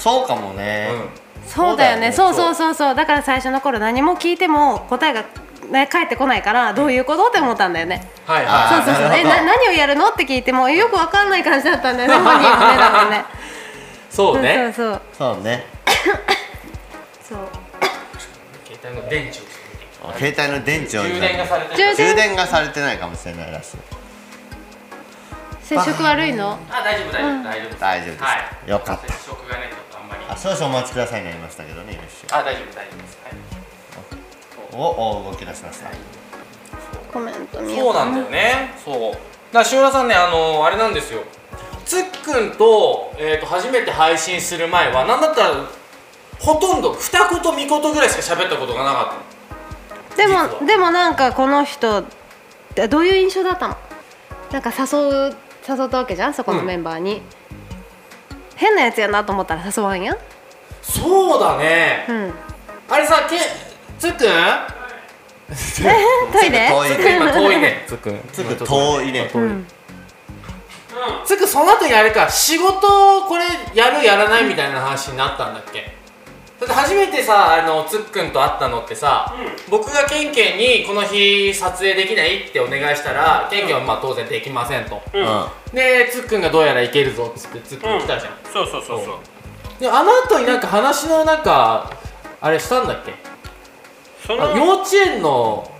[0.00, 1.08] そうかもね、の、うん。
[1.46, 2.12] そうだよね。
[2.12, 2.74] そそううそうそう。
[2.74, 2.94] そう。
[2.94, 5.24] だから最初の頃何も聞いても答えが、
[5.70, 8.08] ね、返ってこないからどういうことって思ったんだよね。
[8.24, 9.08] はいそうはそうそう。
[9.08, 9.34] なるほど。
[9.36, 13.18] えな何をやるのって聞いてもえよくわかんない感じだったんだよね本人もねだもんね。
[14.10, 14.72] いそうね。
[14.74, 15.34] そうそう。
[15.34, 15.75] そうね
[17.22, 17.48] そう。
[18.64, 19.42] 携帯の電池を
[20.14, 21.02] 携帯の電池を。
[21.02, 23.76] 充電がされてる充充電がされてないかもしれないらしい。
[25.62, 26.58] 接触悪いの？
[26.70, 28.22] あ大丈夫大丈夫大丈夫大丈夫です。
[28.22, 28.70] はい。
[28.70, 29.12] よかった。
[29.12, 30.24] 接触がねちょっとあんまり。
[30.28, 32.38] あ少々お待ちくださいになりましたけどね今一瞬。
[32.38, 33.18] あ大丈夫大丈夫です。
[33.24, 33.34] はい。
[34.72, 35.90] おお動き出しました。
[37.12, 38.74] コメント見よそううなんだよね。
[38.84, 39.12] そう。
[39.52, 41.22] だから塩田さんねあのあれなんですよ。
[41.84, 45.54] つっくんと,、えー、と初めて配信する前はなんだったら
[46.38, 50.16] ほとんど二言三言ぐらいしか喋ったことがなかった。
[50.16, 52.04] でもでもなんかこの人
[52.88, 53.76] どういう印象だったの？
[54.52, 54.84] なんか誘
[55.30, 55.36] う
[55.68, 56.34] 誘ったわけじゃん？
[56.34, 57.20] そこのメンバーに、
[58.54, 60.18] 変なやつやなと思ったら誘わんやん？
[60.82, 62.32] そうだね、うん。
[62.88, 63.36] あれさけ
[63.98, 64.26] つっくん？
[66.32, 66.68] トイレ？
[66.68, 67.84] 遠いつっくん今遠いね。
[67.88, 68.10] つっく。
[68.10, 69.12] んつっくん遠い。
[69.12, 69.30] ね。
[69.34, 69.66] うん。
[71.24, 72.28] つっくんその後にあれか。
[72.30, 73.44] 仕事これ
[73.74, 75.95] やるやらないみたいな話になったんだっけ？
[76.58, 79.34] だって初めてさあのつっくんと会ったのってさ、
[79.68, 85.46] 僕がケンケンにこの日撮影できないってお願いしたらケンケンはまあ当然できませんと、うん。
[85.74, 89.80] でつっくんがどうやらいけるぞっつってつっくん来たじゃん、そうそうそうそう。
[89.80, 91.90] であの後になんか話のなんか
[92.40, 93.14] あれしたんだっけ？
[94.26, 95.70] そのあ幼稚園の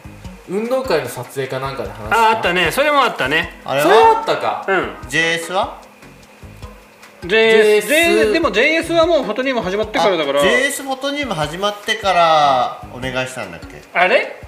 [0.48, 2.16] 運動会の撮影かなんかで話した？
[2.16, 2.70] ああったね。
[2.70, 3.60] それもあったね。
[3.64, 4.66] あれそれあはったか。
[4.68, 5.08] うん。
[5.08, 5.85] JS は？
[7.26, 10.40] JS, JS でも JS はもうフォトニーも始まってからだから。
[10.40, 13.82] あ JS フォトニウム始まってからお願いしたんだっけ？
[13.92, 14.40] あれ？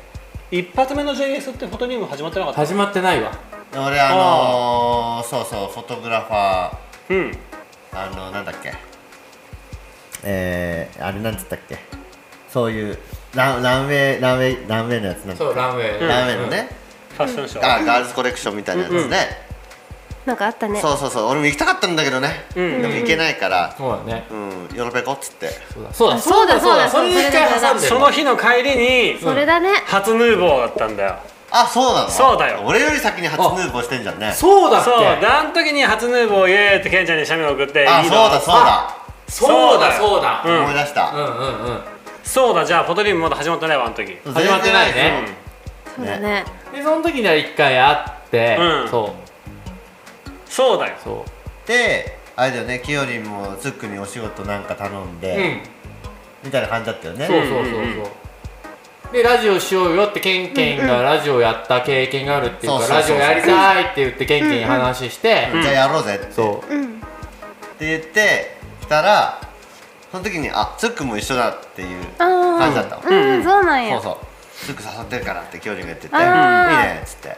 [0.51, 2.61] 一発目の JS ってフォトニーム始まってなかった？
[2.61, 3.33] 始まってないわ。
[3.73, 7.14] 俺あのー、そうそうフォトグラファー。
[7.14, 7.33] うん。
[7.93, 8.73] あのなんだっけ？
[10.25, 11.79] えー、あれなんつったっけ？
[12.49, 12.99] そういう
[13.35, 16.69] ランランウェイランウェイランウェイのやつなんだそうランウェイ、ランウェイのね、
[17.11, 17.67] ファッションショー。
[17.81, 19.27] あガールズコレクションみたいなやつね、
[20.29, 20.81] なんかあったね。
[20.81, 21.27] そうそうそう。
[21.31, 22.83] 俺も行きたかったんだけどね、うん。
[22.83, 23.75] でも行けないから。
[23.77, 24.27] そうだね。
[24.31, 24.77] うん。
[24.77, 25.49] ヨロペコっつって。
[25.93, 26.88] そうだそうだあそうだ。
[26.88, 27.81] そうだ。
[27.81, 29.71] その日の帰りにそれだね。
[29.87, 31.17] 初ヌーボーだったんだよ。
[31.51, 32.11] あそうなの？
[32.11, 32.61] そうだよ。
[32.67, 34.33] 俺より先に初ヌーボーしてんじゃんね。
[34.33, 34.83] そうだ。
[34.83, 34.91] っけ？
[34.91, 38.97] そうであの時に初ヌーボーイエーイってケンちゃんに写メ送ってあいいのそうだそうだ、
[39.29, 40.62] そうだそうだうん。
[40.64, 41.81] 思い出した、うんうんうん。
[42.23, 44.19] そうだじゃあフォトニームまだ始まってないわあの時。
[44.25, 45.29] 始まってないね。
[45.97, 46.45] そうだね。
[46.75, 48.88] でその時には一回会って、うん
[50.49, 50.95] そそうだよ。
[51.01, 51.69] うそう。
[51.69, 55.61] であれだよねきよりんもつっくにお仕事なんか頼んで、うん。
[56.45, 57.27] みたいな感じだったよね。
[57.27, 66.33] そうそうそうそう、でラジオしようよってケンケンがラジオやった経験があるっていうか、ラジオやりたいって言ってケンケンに話して、じゃあやろうぜって。
[66.33, 66.75] そう。
[66.75, 66.99] うん
[67.79, 69.41] って言って来たら
[70.11, 73.03] その時にあつっくんも一緒だっていう感じだったの。
[73.09, 73.37] うん。
[73.37, 74.01] うんそうなんや。
[74.01, 74.27] そうそう。
[74.67, 77.37] つっくん誘ってるからってきよりんが言ってていいねっつって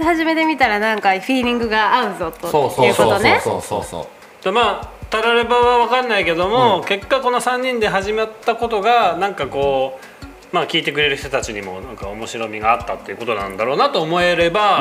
[0.00, 3.40] で初めて見たらなんかフィーリングが合うぞとそうそういうことね。
[3.42, 4.08] そうそうそ
[4.40, 14.80] うでまあタラレバは分かんないけども、結果この3人で始まったことがなんかこうまあ聞いてくれる人たちにもなんか面白みがあったっていうことなんだろうなと思えれば、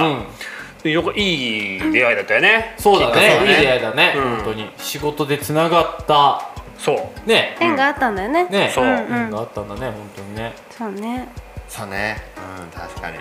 [0.83, 3.13] よくいい出会いだったよね、そうだね。
[3.13, 3.51] そうだね。
[3.51, 4.23] いい出会いだね、うん。
[4.37, 4.69] 本当に。
[4.77, 6.47] 仕事でつながった。
[6.77, 7.27] そう。
[7.27, 7.57] ね。
[7.59, 8.45] 縁があったんだよね。
[8.45, 8.71] ね。
[8.73, 8.85] そう。
[8.85, 10.53] 縁があったんだね本当にね。
[10.69, 11.27] そうね。
[11.67, 12.17] そうね。
[12.37, 13.17] うん確かに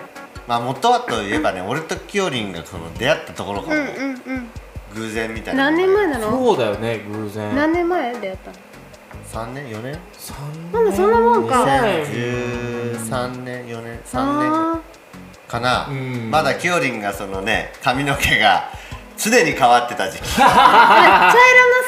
[0.49, 4.49] まあ元はといえばね俺ときよりんがその出会ったところかうんうんうん。
[4.95, 6.31] 偶然みたいな何年前なの？
[6.31, 7.55] そうだよね偶然。
[7.55, 8.57] 何年前出会ったの
[9.47, 10.01] ？3年？4年？
[10.73, 11.65] まだそんなもんか。
[11.65, 14.81] 2013年？4年？3年あ
[15.47, 16.31] かな、うん。
[16.31, 18.71] まだきよりんがそのね髪の毛が
[19.19, 20.25] 常に変わってた時期。
[20.25, 21.35] ー 茶色の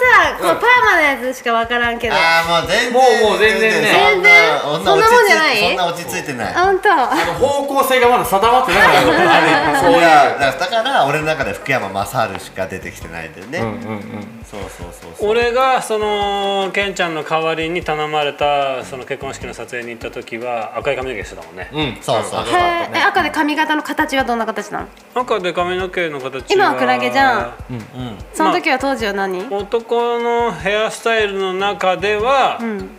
[0.00, 2.14] さこうパーマのやつしか分からんけど。
[2.16, 3.88] ああもう全然もう全然ね。
[3.92, 4.58] 全然。
[4.60, 5.58] そんなもんじゃない？
[5.58, 6.54] そんな落ち着いてない。
[6.54, 6.92] あ本当。
[6.92, 14.44] あの方向性がまだ定まってなかったからあれそういだからだから俺の中で福山雅治しか出てきてないんだよね、うんうんうん。
[14.50, 15.30] そうそうそうそう。
[15.30, 22.54] 俺がそのケンちゃんの代わりに頼まれたその結婚式の撮影に行った時は赤い髪の毛してたもんね、うんそうそうそう。
[22.58, 22.98] へー。
[22.98, 24.86] え赤で髪型の形はどんな形なの？
[25.22, 27.52] 赤で髪の毛の形は今はクラゲじゃん。
[27.72, 32.90] うんその時は当時は何、男のヘアスタイルの中では、うん。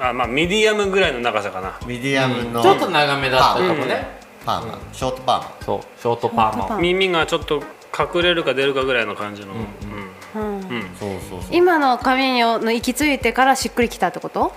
[0.00, 1.78] あまあミディアムぐらいの長さかな。
[1.86, 4.06] ミディアムの、ちょっと長めだったかもね。
[4.44, 5.52] パーマ、ショートパーマ。
[5.64, 6.78] そうショートパーマ。
[6.78, 7.62] 耳がちょっと
[7.96, 10.62] 隠れるか出るかぐらいの感じの、うんうん。
[10.98, 11.48] そうそうそう。
[11.52, 14.52] 今の髪の行き着いてからしっくりきたってこと？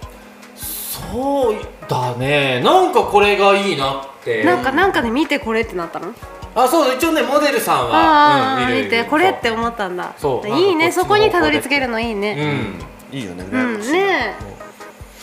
[0.55, 1.55] そう
[1.87, 2.59] だね。
[2.61, 4.43] なんかこれがいいなって。
[4.43, 6.13] なんかなんかで見てこれってなったの？
[6.59, 10.13] あそう一応ねモデルさんあは、あうんいるいる見てこれって思ったんだ。
[10.17, 10.49] そう。
[10.49, 10.91] いいね。
[10.91, 12.79] そこにたどり着けるのいいね。
[13.11, 13.17] うん。
[13.17, 13.43] いいよね。
[13.43, 14.57] うんねえ。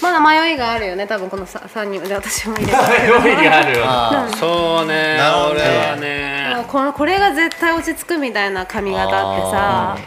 [0.00, 2.02] まだ迷いがあるよね多分このさ3人。
[2.02, 2.78] で私も入れて。
[3.20, 5.18] 迷いがあるよあそうね
[5.50, 6.64] 俺はね。
[6.68, 9.98] このこれが絶対落ち着くみたいな髪型ってさ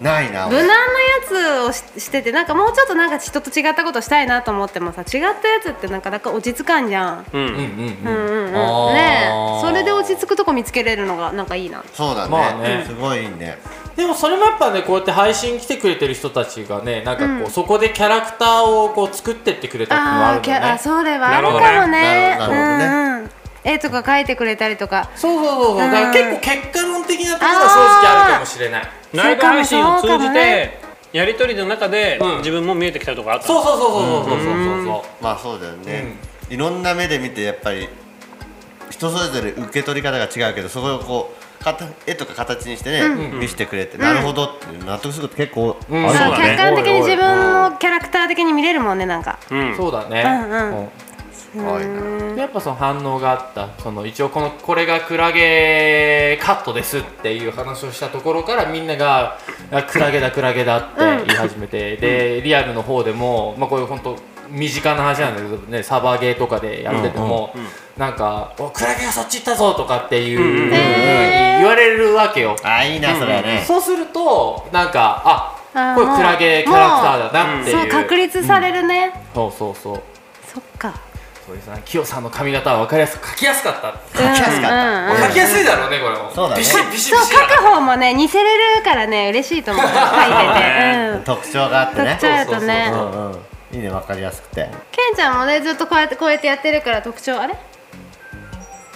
[0.00, 0.62] ないな俺。
[0.62, 0.78] 無難なや
[1.26, 5.32] つをししててなんかもうちょっとなんか人と違ったことしたいなと思ってもさ違ったや
[5.62, 7.26] つってなかなか落ち着かんじゃん。
[7.32, 7.40] うん。
[7.40, 7.66] うんうんうん。
[8.04, 9.60] うんうんあーねえ。
[9.60, 11.82] それで落ち着くとこ見つけれるのがなんかいいな。
[11.92, 12.84] そうだね,、まあね。
[12.86, 13.58] すごいいいね。
[13.96, 17.50] でもそれもやっぱねこうやって配信来てくれてる人たちがねなんかこう、うん。
[17.50, 20.78] そこでキャラクターをこう作ってってくれたっていうのがあるんだよね。
[20.78, 22.36] それはあるかもなねるほどね。
[22.36, 22.84] なるほどね。
[22.84, 23.30] うんうん
[23.66, 25.10] 絵とか描いてくれたりとか。
[25.16, 25.78] そうそうそうそう。
[25.78, 28.88] だからうん結構結果論的なところが正直あるかもしれない。
[29.12, 30.78] ライブ配信を通じて
[31.12, 32.38] やり取りの中でうん。
[32.38, 33.46] 自分も見えてきたとこあった。
[33.46, 36.14] そうそうそうそうそうそうそうそうまあそうだよね、
[36.48, 37.88] いろんな目で見てやっぱり
[38.90, 41.46] 人それぞれ受け取り方が違うけどそこをこう
[42.06, 48.98] 絵とか形にしてね、見せてくれて、なるほどって納得すること結構あるね客観的に自分のキャラクター的に見れるもん。
[48.98, 49.76] ねなんかうん。
[49.76, 50.88] そうだね、うんうん
[51.56, 51.80] うんすご
[52.34, 53.68] いやっぱその反応があった。
[53.82, 59.38] その一応このこれがクラゲカットですっていう話をしたところからみんなが
[59.72, 64.16] あクラゲだクラゲだって言い始めて、でリアルの方でも、まあ、こういう本当
[64.50, 67.54] 身近な話なんだけどねサバゲーとかでやってても、
[67.96, 72.54] なんか「おクラゲがそっち行ったぞ」とかっていう、言われるわけよ。
[72.62, 75.22] あいいなそれはね、そうするとなんか
[75.74, 77.90] あこれクラゲキャラクターだなっていう。
[77.90, 79.12] 確立されるね。
[79.34, 80.02] そうそうそう。
[80.46, 80.94] そっか
[81.46, 83.92] そうですねキヨさんの髪型は分かりやすく描きやすかった。
[84.18, 85.22] 書きやすかった、うんうん。
[85.22, 86.30] 描きやすいだろうねこれも。
[86.34, 86.60] そうだね。
[86.60, 89.84] ビシッビシッそう書く方もね似せれるからね嬉しいと思う。
[89.84, 89.98] 書いて
[90.60, 92.18] て、 うん、特徴があってね。
[92.20, 92.90] 特徴あるとね。
[92.90, 93.38] そううんうん。
[93.72, 94.68] いいねわかりやすくて。
[94.90, 97.54] ケンちゃんもねずっとこうやってこうやってやってるから特徴あれ？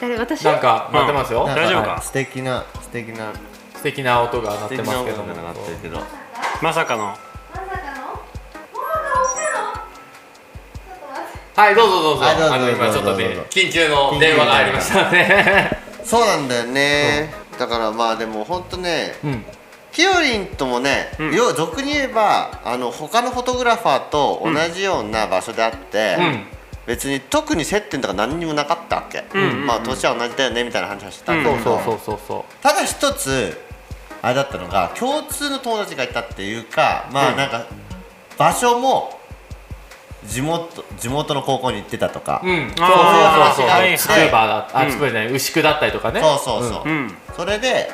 [0.01, 0.19] 誰？
[0.19, 0.45] 私？
[0.45, 1.91] なんか鳴ってますよ、大丈夫か？
[1.91, 3.33] はい素敵な素敵な
[3.77, 5.05] 素敵な音が鳴っ素てます
[5.83, 6.01] けど。
[6.63, 7.17] まさかの
[11.57, 12.25] はいどうぞどうぞ。
[12.25, 19.45] はいどうぞあの今ちょっとね緊急の電話がありましたのでそうなんだよね、だからまあでも本当ねうん。
[19.93, 21.35] きよりんともね、うん。
[21.35, 26.45] 要は俗に言えばあの他のフォトグラファーと同じような場所であって、うん。
[26.87, 29.67] 別に特に接点とか何にもなかったわけ、うん。
[29.67, 32.19] まあ年は同じだよねみたいな話はしてたんだそうけど、そうそうそう。
[32.27, 33.61] そただ一つ
[34.23, 37.37] あれだったのが共通の友達がいたっていうかまあうん。
[37.37, 37.67] なんか
[38.39, 39.20] 場所も
[40.27, 43.67] 地元地元の高校に行ってたとか、ううんそうそうそうそう。
[43.69, 44.93] はいスクーバーだあうん。
[44.93, 45.33] スクーバーじゃない。
[45.33, 46.21] 牛久だったりとかね。
[46.21, 47.15] そうそうそう、うん。
[47.37, 47.91] それで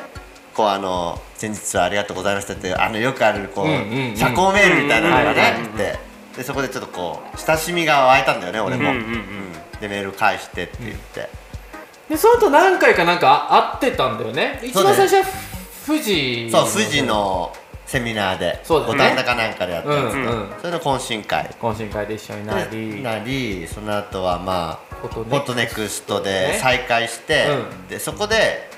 [0.53, 6.07] こうあの先日はありがとうございましたってあのよくあるこう,、社交メールみたいなのがね来て。
[6.37, 8.93] でそこでちょっとこう親しみが湧いたんだよね俺も、
[9.81, 11.29] でメール返してって言って、
[12.09, 14.59] でその後何回かなんか会ってたんだよね。
[14.63, 15.25] 一番最初は
[15.87, 17.51] 富士そう富士の
[17.87, 20.49] セミナーで五反田かなんかでやったやつ、うんうん。
[20.59, 21.45] それの懇親会。
[21.59, 23.01] 懇親会で一緒になり。
[23.01, 26.29] なりその後はまあフォトネクストで。
[26.29, 26.59] ね。
[26.61, 27.87] 再会して、うん。
[27.87, 28.69] でそこで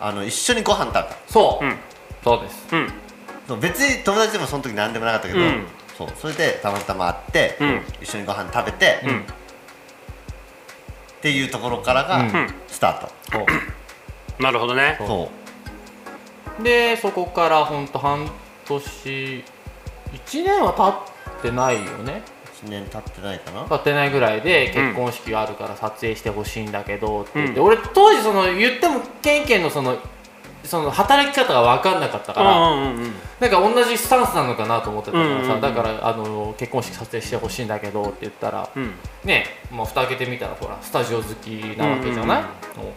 [0.00, 1.16] あの一緒にご飯食べた。
[1.28, 1.76] そう、うん。
[2.24, 2.66] そうです。
[3.50, 3.60] うん。
[3.60, 5.66] 別に友達でもその時何でもなかったけど、うん。
[5.96, 7.82] そうそれでたまたま会って、うん。
[8.02, 9.20] 一緒にご飯食べて、うん。
[9.20, 9.22] っ
[11.22, 12.54] ていうところからがうん。
[12.66, 13.46] スタート、
[14.42, 14.96] なるほどね。
[14.98, 15.30] そ
[16.60, 16.62] う。
[16.64, 18.28] でそこからほんと半
[18.66, 19.44] 年
[20.12, 22.22] 1年は経ってないよね。
[22.64, 27.66] 1年経ってないかな、経ってないぐらいで結婚式があるから撮影してほしいんだけどって言って、うん。
[27.66, 29.98] 俺当時その言ってもケンケンのその
[30.64, 38.94] その働き方が分かんなかったから、うんうんうんなんか同じスタンスなのかなと思ってたからさ、うんうんうんだからあの結婚式撮影してほしいんだけどって言ったら、うん。
[39.24, 42.46] ねまあ蓋開けてみたらほらスタジオ好きなわけじゃない、うん
[42.82, 42.88] うんうん。
[42.88, 42.94] うん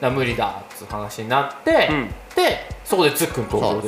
[0.00, 2.08] だ無理だっつう話になって、うん。
[2.34, 3.80] でそこでつっくん登場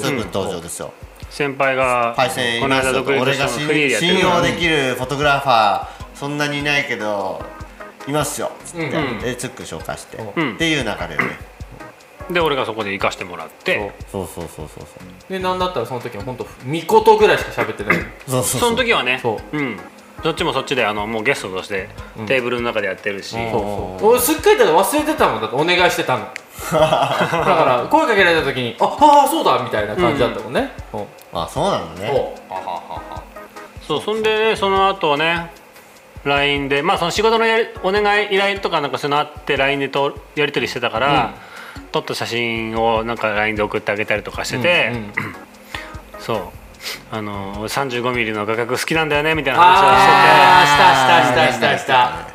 [0.60, 0.92] ですよ
[1.36, 7.44] 先輩がパイセンこの間いますよ独立した俺が信のフリーでやってる信用できるフォトグラファーそんなにいないけど
[8.08, 9.20] いますよつって、うん。
[9.20, 10.54] でツック紹介して、うん。
[10.54, 11.18] っていう中で。
[11.18, 11.24] ね
[12.30, 13.92] で俺がそこで行かしてもらって。
[14.10, 14.26] そう。
[14.26, 17.96] そうそうそうそうでなんだったらその時は本当みことぐらいしか喋ってない。
[18.26, 19.18] そうそうその時はね。
[19.22, 19.58] そう。
[19.58, 19.76] うん。
[20.24, 22.26] どっちもそっちであのもうゲストとしてうん。
[22.26, 24.08] テーブルの中でやってるし、そうそう。
[24.12, 25.40] 俺すっかりだ忘れてたもん。
[25.42, 26.28] だってお願いしてたの
[26.72, 31.06] だから声かけられた時に「あああそうだ」みたいな感じだったもんね、うん。
[31.32, 32.34] あそうなんだね。
[33.86, 33.98] そう。
[33.98, 35.50] そうそんでねその後ね
[36.24, 41.34] LINE でまあその仕事のやりお願い依頼とかなんかそういうのあって LINE でとやり取りしてたから、
[41.92, 45.12] 撮った写真をなんか LINE で送ってあげたりとかしてて、うんうん。
[46.18, 46.38] そう。
[47.12, 51.46] あの 35mm の画角好きなんだよねみたいなあ話をしてて。
[51.46, 52.28] あしたしたしたしたした。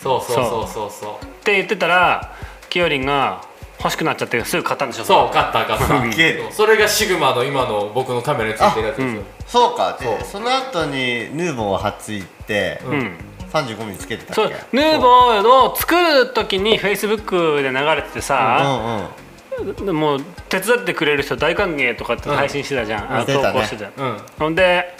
[0.00, 0.90] そうそうそうそう。
[0.90, 1.24] そう。
[1.24, 2.33] って言ってたら
[2.74, 3.42] きよりんが
[3.78, 5.04] 欲しくなっちゃってすぐ買ったんでしょ？
[5.04, 6.12] そう勝った勝った。
[6.12, 6.48] すげえ。
[6.50, 9.16] それがシグマの今の僕のカメラについてるやつです。
[9.16, 10.18] よ、そうかでそう。
[10.24, 13.16] その後にヌーボーを初行って、う、うん、
[13.52, 14.42] 35ミリつけてたっけ？
[14.42, 14.52] そう。
[14.72, 24.18] ヌーボーを作る時にフェイスブックで流れててさ、うんうんもう手伝ってくれる人大歓迎とかって配信してたじゃん、投稿してた、うん。
[24.36, 24.96] ほんで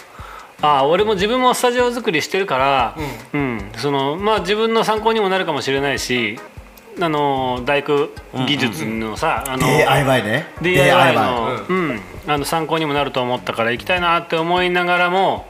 [0.61, 2.97] あ俺も自分もスタジオ作りしてるから、
[3.33, 3.69] うん。
[3.75, 6.39] そのまあ、自分の参考にもなるかもしれないし
[6.99, 8.09] あの大工
[8.47, 10.47] 技術のさ、あの DIY ね。
[10.61, 12.01] DIY の,、うん。
[12.27, 15.45] あの参考にもなると思ったから行きたいなって思いながらも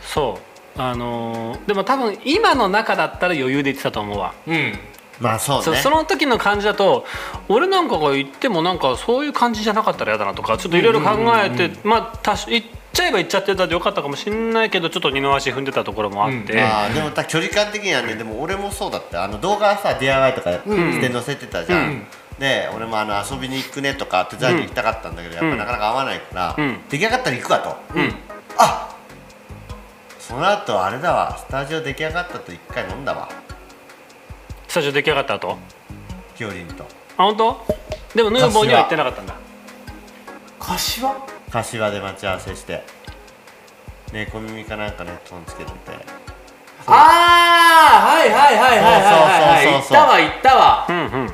[0.00, 0.38] そ
[0.76, 0.80] う。
[0.80, 4.72] あのーでも多分今の中だったら余裕で行ってたと思うわ、うん。
[5.20, 5.62] まあそうね。
[5.64, 7.06] そその時の感じだと
[7.48, 11.10] 俺なんかが行ってもなんかそういう感じじゃなかったら嫌だなとかちょっといろいろ考
[11.44, 22.06] えて、まあ多少行っちゃえば行っちゃってたでよかったかもしれないけどちょっと二の足踏んでたところもあって、あーでもた距離感的にはねでも俺もそうだったあの動画さ DIY とかして載せてたじゃん、
[22.38, 26.78] で俺もあの遊びに行くねとか手伝いに行きたかったんだけど、やっぱなかなか合わないから、うん。
[26.88, 27.76] 出来上がったら行くかと、
[28.58, 28.96] あ
[30.18, 33.28] その後あれだわスタジオ出来上がったと一回飲んだわ。
[34.68, 35.58] スタジオ出来上がった後？
[36.36, 36.84] きよりんと。
[37.16, 37.66] あ本当？
[38.14, 39.34] でもヌーボーには行ってなかったんだ。
[40.58, 41.33] 柏？
[41.54, 42.82] 柏で待ち合わせして。
[44.12, 45.76] ね小耳かなんかねトンつけてて。
[46.86, 46.92] あ
[47.92, 49.74] あはいはいはいはいはいはいはい。
[49.74, 50.86] 行ったわ行ったわ。
[50.88, 51.30] うんうん。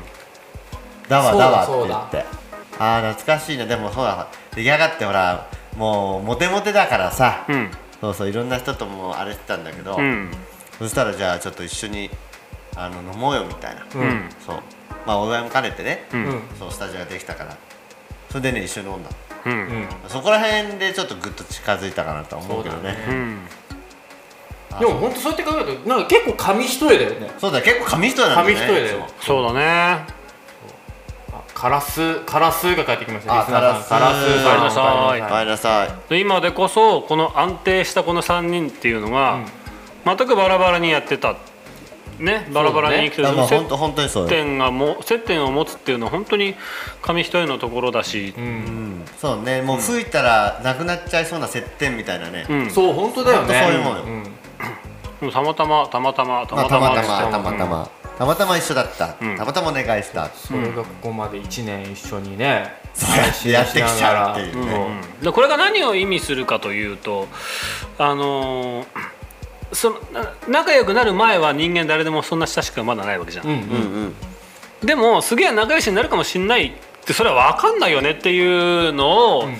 [1.09, 2.25] だわだだわって言って。
[2.77, 7.71] ああ懐かしいなでもそうだ出来上がってほらもうモテモテだからさ、うん。
[7.99, 10.29] そうそういろんな人ともあれしてたんだけど、うん。
[10.77, 12.11] そしたらじゃあちょっと一緒に
[12.75, 14.29] あの飲もうよみたいな、うん。
[14.45, 14.59] そう。
[15.07, 16.05] まあお祝いも兼ねてね、
[16.59, 17.57] そうスタジオができたから。
[18.29, 19.09] それでね一緒に飲んだ。
[19.09, 19.30] うんうん
[20.07, 22.97] そこら辺でちょっとぐっと近づいたかなとは思うけどね。
[24.79, 27.31] でも本当そうやって考えるとなんか結構紙一重だよね。
[27.37, 28.53] そうだ結構紙一重なんだね。
[28.53, 29.07] 紙一重だよ。
[29.19, 29.61] そうだね。
[31.33, 33.89] あカラスカラスが帰ってきましたカラス。
[33.89, 34.47] カラスさん。
[34.47, 34.81] おかえりなさ
[35.17, 35.21] い。
[35.21, 36.09] おかえりなさい。
[36.09, 39.39] で今でこそこの安定したこの3人っていうのが、
[40.05, 41.35] 全くバラバラにやってた
[42.21, 46.55] ねバラバラに生きてる、接あまあ本当本当にそうよ、点がも接点を持つっていうのは本当に
[47.01, 48.43] 紙一重のところだし、うん。
[48.43, 49.61] うん、そうね。
[49.61, 52.69] もう吹いたらなくなっちゃいそうな接点みたいなね、うん。
[52.69, 53.61] そう本当だよね。
[53.65, 54.03] そういうもんよ。
[54.03, 54.23] ん。
[54.23, 54.29] で
[55.25, 57.89] もたまたまたまたまたまたまたまたまたまたま。
[58.17, 58.57] たまたま。
[58.57, 59.37] 一緒だった、うん。
[59.37, 65.23] たまたまお願いした、それがここまで1年一緒にねそうやってやってきちゃうっていうね、うん。
[65.23, 67.27] でこれが何を意味するかというと
[67.97, 68.85] あのー
[69.73, 73.65] そのな仲良くなる前は人間誰でもそんな親しくはまだないわけじゃん、うんうんうん。
[73.65, 74.15] うん
[74.83, 76.73] でもすげえ仲良しになるかもしんないっ
[77.05, 79.55] てそれは分かんないよねっていうのをん。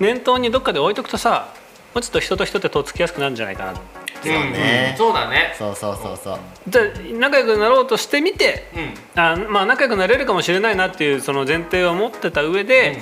[0.00, 1.48] 念頭にどっかで置いとくとさ
[1.94, 3.80] もうちょっと人と人ってとっつきやすくなるんじゃないかなそ
[4.28, 4.94] うね。
[4.98, 5.54] そうだね。
[5.56, 6.38] そうそうそうそう。
[6.68, 6.84] じゃあ
[7.18, 8.68] 仲良くなろうとしてみて
[9.16, 9.22] うん。
[9.22, 13.00] あまあ仲良くなれるかもしれないなっていうその前提を持ってた上で、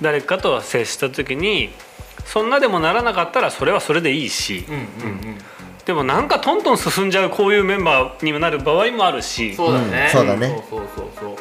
[0.00, 1.70] 誰かと接した時に
[2.24, 4.84] そんなでもならなかったらそれはそれでいいし、うんうんう
[5.34, 5.38] ん
[5.84, 9.54] でもなんかトントン進んじゃうこういうメンバーにもなる場合もあるし。
[9.54, 10.04] そうだね。
[10.06, 10.10] うん。
[10.10, 10.64] そうだね。
[10.70, 11.36] そうそうそうそう。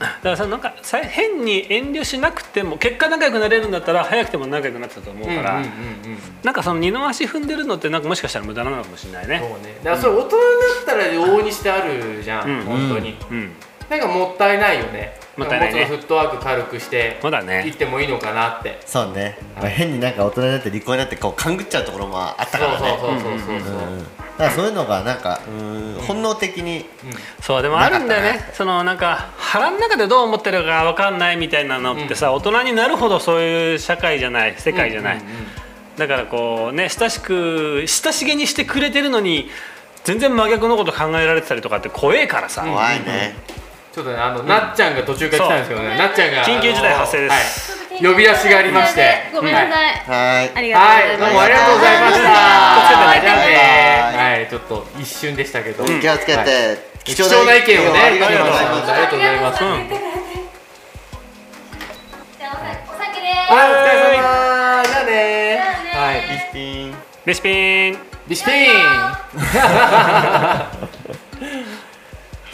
[0.00, 5.68] だからさなんかさ変に遠慮しなくても結果仲良くなれるんだったら早くても仲良くなってたと思うから、うんうんうんう
[6.14, 6.18] ん。
[6.44, 9.40] なんかその二の足踏んでるのってなんかもしかしたら無駄なのかもしれないね。
[9.40, 9.76] そうね。
[9.82, 12.64] だからそれ大人になったら往々にしてあるじゃん、うん。
[12.64, 13.52] 本当に、うん、
[13.90, 17.62] なんかもったいないよねもっとフットワーク軽くしてそうだね。
[17.64, 18.80] 行ってもいいのかなって。
[18.84, 22.98] そうね、まあ、変になんか大人になって離婚になってこう勘ぐっちゃうところもあったそうからね。
[23.00, 23.96] そうそうそうそうそうう。
[23.96, 26.86] んだからそういうのがなんかうん本能的に。
[27.40, 28.50] そうでもあるんだよね。
[28.52, 35.34] そのなんか腹の中でどう思ってるか分かんないみたいなのってさ、大人になるほどそういう社会じゃない世界じゃない、うんうんうん。
[35.96, 39.48] だからこうね親しく親しげにしてくれてるのに
[40.04, 43.34] 全然真逆のこと考えられてたりとかって怖えからさ、怖いね、
[43.98, 47.74] ちょっとねあの、なっちゃんが途中から来たんですけどねなっちゃんが緊急事態発生です。
[47.98, 49.26] 呼び出しがありまして。
[49.34, 49.70] ごめんなさい、
[50.06, 50.52] はい。
[50.54, 51.34] ありがはい、とうございます。
[51.34, 52.22] どうもありがとうございました。
[52.22, 56.46] じゃあね、はい、ちょっと一瞬でしたけど、気をつけて、はい。
[57.02, 58.92] 貴貴重な意見をね、ありがとうございます。
[58.92, 59.64] ありがとうございます。
[59.64, 59.66] お
[63.02, 64.22] 酒ではい、お疲れ様。
[64.86, 65.58] じゃあね。
[65.90, 66.94] はい、ピスピン。
[67.26, 67.98] レシピーン。
[68.28, 68.54] ビシピー
[70.84, 71.18] ン。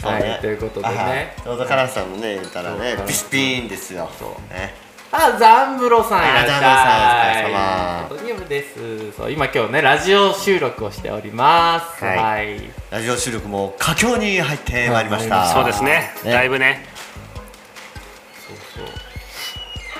[0.05, 0.29] そうね。
[0.29, 1.35] はいということでね。
[1.37, 4.09] あちょうどカラスさんもね言ったらねそうピスピーンですよ。
[4.49, 4.73] ね。
[5.11, 6.63] あ、ザンブロさんいらっしゃい。
[6.63, 8.45] あザンブロさんお疲れ様。
[8.47, 9.11] です。
[9.17, 12.03] そう、今今日ね、ラジオ収録をしております。
[12.03, 12.17] はい。
[12.17, 12.61] はい。
[12.91, 15.45] ラジオ収録も佳境に入ってまいりました。
[15.53, 16.11] そうですね。
[16.23, 16.31] ね。
[16.31, 16.85] だいぶね。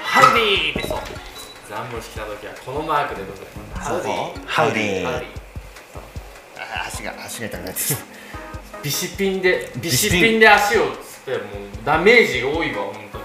[0.03, 0.99] ハウディーってそう。
[1.69, 3.89] ザンブロ来た時はこのマークでございます。
[3.89, 4.45] ハウディー。
[4.45, 5.05] ハウディー。
[5.05, 5.45] ハウディー。
[6.57, 8.14] あ足が足が痛くなってきた
[8.85, 11.41] ビシピンでビシシピンで足をつってもう
[11.83, 13.23] ダメージが多いわ本当に。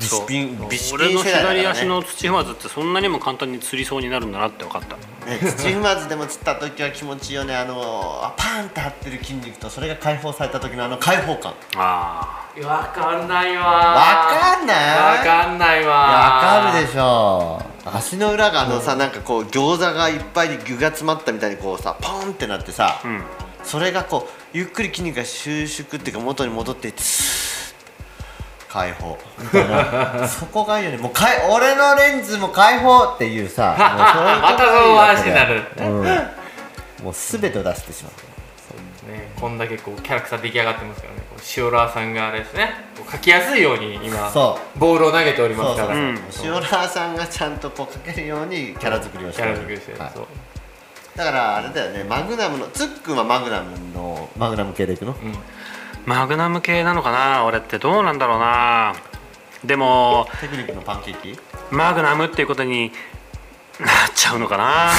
[0.00, 1.60] ビシピンビシピ俺のン世代だからね。
[1.60, 4.96] 左足の土踏まずってそんなにも簡単に釣りそうになるんだなって分かった。
[4.96, 7.54] ね、土踏まずでも釣った時は気持ちいいよね。
[7.54, 11.52] あのあパーンって張ってる筋肉とそれが解放された時のあの解放感。
[11.76, 13.64] あわかんないわ。
[13.64, 13.94] わ
[14.56, 15.18] かんない？
[15.18, 15.94] わかんないわ。
[15.94, 17.62] わかるでしょ。
[17.84, 23.22] 足の裏があのさ、なんかこう餃子がいっぱいに具が詰まったみたいにこうさポンってなってさ、ん。
[23.64, 27.02] それがこうゆっくり筋肉が収縮っていうか元に戻っていって
[28.68, 29.18] 解放。
[30.28, 35.62] そこがいいよねもうかい俺のレンズも解放っていうさ もうそういうまたその話になる。
[35.78, 38.12] うん、もう全てを出してしまう。
[39.10, 41.20] ね、こんだけこうキャラクター出来上がってますからね。
[41.28, 42.72] こう塩ラーさんがあれですね。
[42.96, 45.94] こう描きやすいように今そボールを投げておりますから。
[45.94, 49.50] うん塩ラーさんがちゃんとこう描けるようにキャラ作りをしキてる。
[49.50, 50.10] ャラ作りしてる、はい。
[50.14, 50.26] そう
[51.16, 55.14] だからあれだよねマグナムのつっくんはマグナムのマグナム系でいくの、
[56.06, 57.44] マグナム系なのかな？
[57.44, 58.94] 俺ってどうなんだろうな。
[59.64, 61.38] でもテクニックのパンケーキ？
[61.70, 62.92] マグナムっていうことに
[63.78, 64.90] なっちゃうのかな？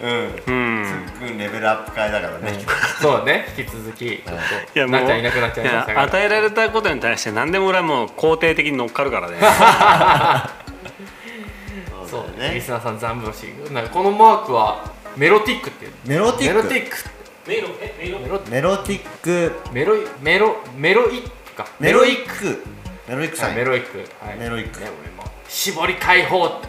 [0.00, 0.10] うん。
[0.10, 0.84] うん。
[0.86, 2.52] つっくんレベルアップ会だからね、
[3.00, 3.46] そうね。
[3.58, 4.06] 引き続き。
[4.06, 4.36] ちょっ
[4.72, 9.38] といやもうなっちゃんいなくなっちゃいましたから与えられたことに対して何でも俺はもう肯定的に乗っかるからね
[12.08, 12.54] そうだよね。
[12.54, 16.54] リスナーさん残部しなんかこのマークはメロティックっていうメロティック。
[16.56, 16.96] メロティック。
[17.48, 19.52] メイロえメイロメロメロティック。
[19.72, 21.66] メロイメロメロイックか。
[21.80, 22.62] メロイック。
[23.08, 23.48] メロイックさん。
[23.50, 24.80] はいメロイック、はい、メロイック。
[24.80, 26.60] ね俺も絞り解放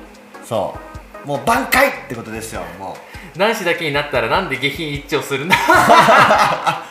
[0.45, 0.77] そ
[1.25, 1.27] う。
[1.27, 2.95] もう挽回ってことですよも
[3.35, 5.55] 男子だけになったらなんで下品一丁するんだ？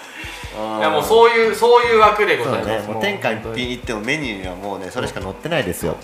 [0.55, 2.69] ういやもうそういうそういう枠でございます。
[2.69, 2.93] ね。
[2.93, 5.97] もう天下一品行ってもメニューにはもうねそれしか載ってないですよ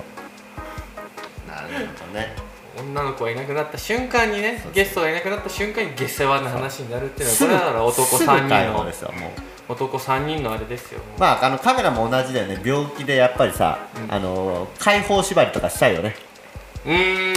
[2.15, 2.35] ね。
[2.77, 9.31] 女の子がいなくなった瞬間にねゲストがいなくなった瞬間に下世話の話になるっていうのはこれだから男すぐ3人の解放ですよもう。
[9.73, 12.61] 男3人のあれですよまああのカメラも同じだよね。
[12.65, 16.17] 病気でやっぱりさ、あの解放縛りとかしたいよね。
[16.85, 17.35] うーん。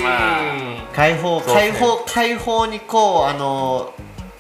[0.93, 1.80] 解放そうですね。
[1.80, 3.93] 解放解放にこうあの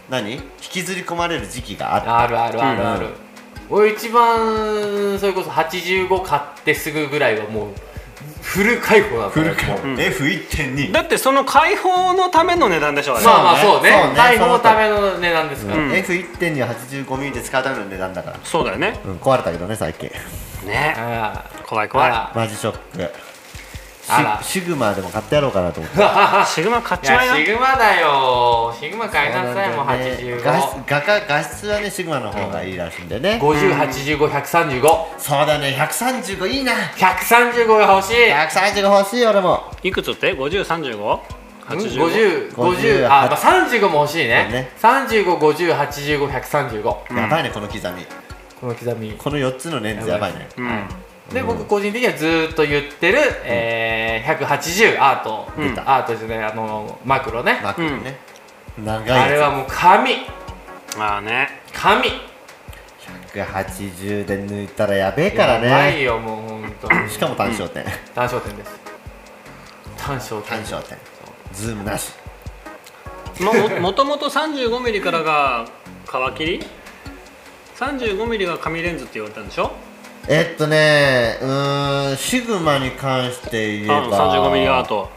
[0.09, 0.33] 何？
[0.33, 3.13] 引きずり込まれる時期がああるあるあるある、うん
[3.69, 7.69] 俺一番それこそ85買ってすぐぐらいはもう
[8.47, 9.55] フル解放だったねもう。
[9.97, 13.91] F1.2 だってその解放のための値段でしょあれ、まあまあそうね。
[13.91, 14.15] そうね。
[14.15, 15.91] 解放のための値段ですから、うん。
[15.91, 18.99] F1.2 は 85mm で使うための値段だから、そうだよね。
[19.05, 20.09] うん、壊れたけどね最近
[20.65, 20.95] ね。
[20.97, 22.11] あ怖い怖い。
[22.33, 23.11] マジショック
[24.43, 25.97] シシグマでも買ってやろうかなと思って。
[26.47, 27.37] シグマ買っいちまいな。
[27.37, 28.73] やシグマだよ。
[28.79, 34.87] シグマ買いなさいもう85画質画価画質はねシグマの方がいいらしいんでね、508535
[35.17, 36.71] そうだね135いいな。
[36.95, 38.31] 135が欲しい。
[38.31, 39.69] 135欲しい俺も。
[39.83, 41.19] いくつって？5035?
[41.67, 44.47] 50 50 50あ、まあ、35も欲しいね。
[44.49, 44.71] ね。
[44.81, 48.05] 35508535こやばいねこの刻み。
[48.65, 49.11] の刻み。
[49.17, 50.47] この4つのレンズやばいね。
[50.57, 50.87] うん
[51.33, 55.79] で僕個人的にはずーっと言ってる、えー、180アート、うん。
[55.79, 58.17] アートじゃないあのマクロね、マックにね、
[58.77, 59.19] 長いやつ。
[59.19, 60.11] あれはもう神
[60.97, 61.49] まあね。
[61.73, 62.03] 神
[63.33, 67.83] 180で抜いたらやべえからやばいねよもう本当にしかも単焦点、
[68.15, 68.79] 単焦点です。
[69.97, 70.63] 単焦点。
[70.63, 70.97] 単焦点。
[71.53, 72.13] ズームなし。
[73.41, 75.65] ももともと 35mm からが
[76.33, 76.65] 皮切り
[77.77, 79.71] ？35mm が紙レンズって言われたんでしょ？
[80.29, 85.09] えっとねうーんシグマに関して言えあば 35mm アート。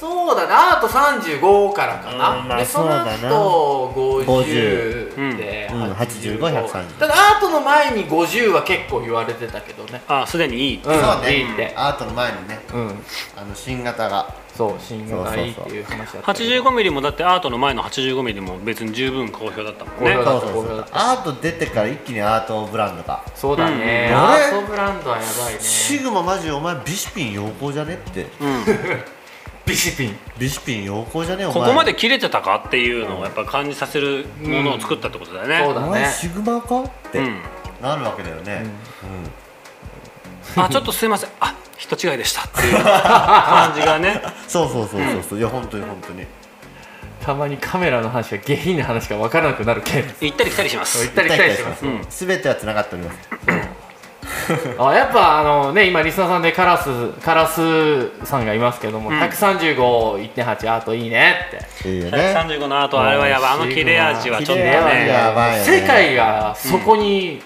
[0.00, 3.30] そうだなあと35からかな、うんまあでそのそうだな。
[3.30, 3.92] 後
[4.24, 5.82] 50 50で、うん。
[5.82, 10.02] うん85 130ただアートの前に50は結構言われてたけどね。
[10.08, 10.76] あすでにいい。
[10.76, 10.92] うんそう
[11.22, 11.36] ね。
[11.36, 11.72] いいって。
[11.76, 12.88] アートの前にねうん。
[13.36, 16.34] あの新型がそう新型がいいっそうそうそうていう話だった。
[16.34, 20.14] けど 85mm もだってアートの前の 85mm も別に十分好評だったもんね。
[20.14, 20.86] そうそうそう。
[20.92, 23.22] アート出てから一気にアートブランドが。
[23.34, 24.16] そうだね、うん。
[24.16, 25.60] アートブランドはやばいね。
[25.60, 28.22] シグママジお前ビシピン陽光じゃねって。
[28.40, 28.64] うん。
[29.66, 30.18] ビシピン。
[30.38, 31.54] ビシピン陽光じゃねお前。
[31.54, 35.86] ここまで切れてたかっていうのをやっぱ感じさせるものを作ったってことだよね、そうだね。
[35.86, 37.40] お前シグマかってうん。
[37.82, 38.64] なるわけだよね、
[40.56, 41.30] あちょっとすいません。
[41.40, 44.22] あ人違いでしたっていう感じがね。
[44.46, 45.38] そうそうそうそうそう。
[45.38, 46.26] いや本当に本当に。
[47.24, 51.04] たまにカメラの話が下品な話が分からなくなる件行ったり来たりします。
[51.04, 51.86] 行ったり来たりします。
[51.86, 53.18] うんすべては繋がっております
[54.78, 59.18] あやっぱあのね今リスナーさんでカラスカラスさんがいますけども、うん。
[59.18, 61.88] 135.1.8アートいいねって。
[61.88, 62.34] いいよね。
[62.36, 63.50] 135の後あれはやばい。
[63.52, 64.70] あの切れ味はちょっとね。
[65.08, 65.80] やばいよね。
[65.80, 67.42] 世界がそこに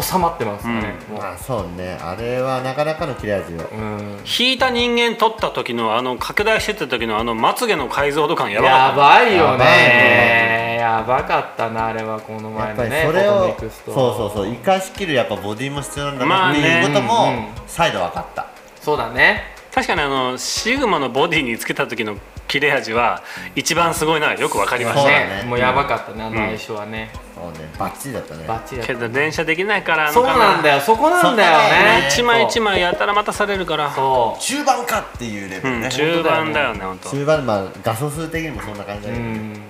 [0.00, 1.20] 収まってますよね、もう。
[1.20, 1.98] まあそうね。
[2.02, 3.58] あれはなかなかの切れ味を。
[3.58, 4.18] うん。
[4.38, 8.96] 引いた人間撮った時のあの拡大してった時のあのまつげの解像度感やばかやった。
[8.96, 10.76] ばいよやばいねね。
[10.80, 18.46] やばかったなあれはこのやっぱり前のねそれをそうそうそう生かしきるやっぱボディも必要なんだまあねなっていうことうんも再度分かった。
[18.80, 19.54] そうだね。
[19.72, 22.16] 確かにあのシグマのボディにつけた時の
[22.46, 23.22] 切れ味は
[23.56, 25.02] 一番すごいのはよくわかりました。
[25.02, 25.42] そうだね。
[25.44, 27.70] もうやばかったねあの相性はね、そうね。
[27.78, 28.44] バッチリだったね。
[28.46, 32.08] バッチリだったけど電車できないからそうなんだよそこなんだよね。
[32.08, 33.92] 一枚一枚やたら待たされるから。
[33.92, 39.60] そ中盤かっていうレベうんルね、中盤だよね本当中盤まあ画素数的にもそんな感じだけど、ううん。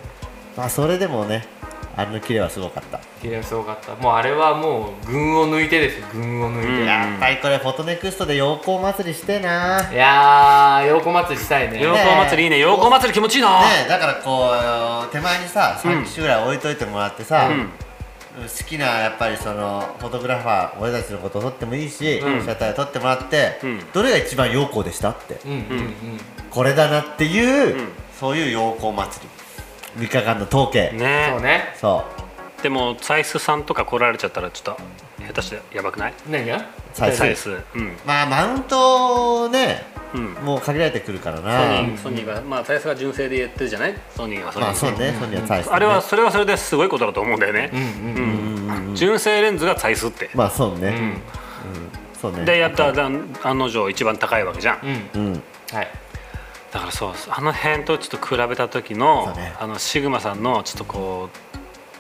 [0.57, 1.47] まあそれでもね
[1.97, 3.95] あのキレはすごかった、綺麗すごかった。
[3.95, 6.01] もうあれはもう群を抜いてです。
[6.01, 6.87] よ群を抜いて、うん。
[6.87, 9.81] やっぱりこれフォトネクストで陽光祭りしてえな。
[9.89, 11.81] ねいやー陽光祭りしたいね。
[11.81, 12.59] 陽光祭りいいね。
[12.59, 13.61] 陽光祭り気持ちいいな。
[13.85, 14.51] えだからこ
[15.09, 17.71] う手前にさ3機種ぐらい置いといてもらってさ、うん。
[18.43, 22.41] 好きなやっぱりそのフォトグラファー俺たちのことを撮ってもいいし、うん。
[22.41, 23.81] 被写体を撮ってもらって、うん。
[23.93, 25.39] どれが一番陽光でしたって。
[25.45, 25.91] うんうんうん。
[26.51, 27.89] これだなっていう、うん。
[28.19, 29.29] そういう陽光祭り
[29.97, 31.31] 3日間の統計、ね。
[31.33, 31.75] そうね。
[31.81, 32.05] そ
[32.59, 32.63] う。
[32.63, 34.83] でもサイスさんとか来られちゃったらちょっと
[35.27, 36.15] 下手してやばくない？
[36.31, 36.67] 何が？
[36.93, 37.51] サイズサイス。
[37.51, 37.97] うん。
[38.07, 39.85] まあマウントね
[40.15, 40.33] うん。
[40.45, 42.41] もう限られてくるからソなニーソニーが。
[42.41, 43.95] まあサイスが純正で言ってるじゃない？
[44.17, 47.71] ソニーはソニーまあそうね、ソニーはサイズ、ね、あれはそれはそれですごいことだと思うんだよね。
[47.73, 50.31] うんうんうん純正レンズがサイスって。
[50.35, 50.95] まあそうね、うん。
[50.95, 51.21] うん。
[52.21, 52.45] そうね。
[52.45, 55.11] でやったら案の定一番高いわけじゃん。
[55.15, 55.27] うん。
[55.27, 55.43] うん。
[55.71, 55.89] はい
[56.75, 59.55] だからそうあの辺とちょっと比べた時の、ね。
[59.61, 61.31] あのシグマさんのちょっとこ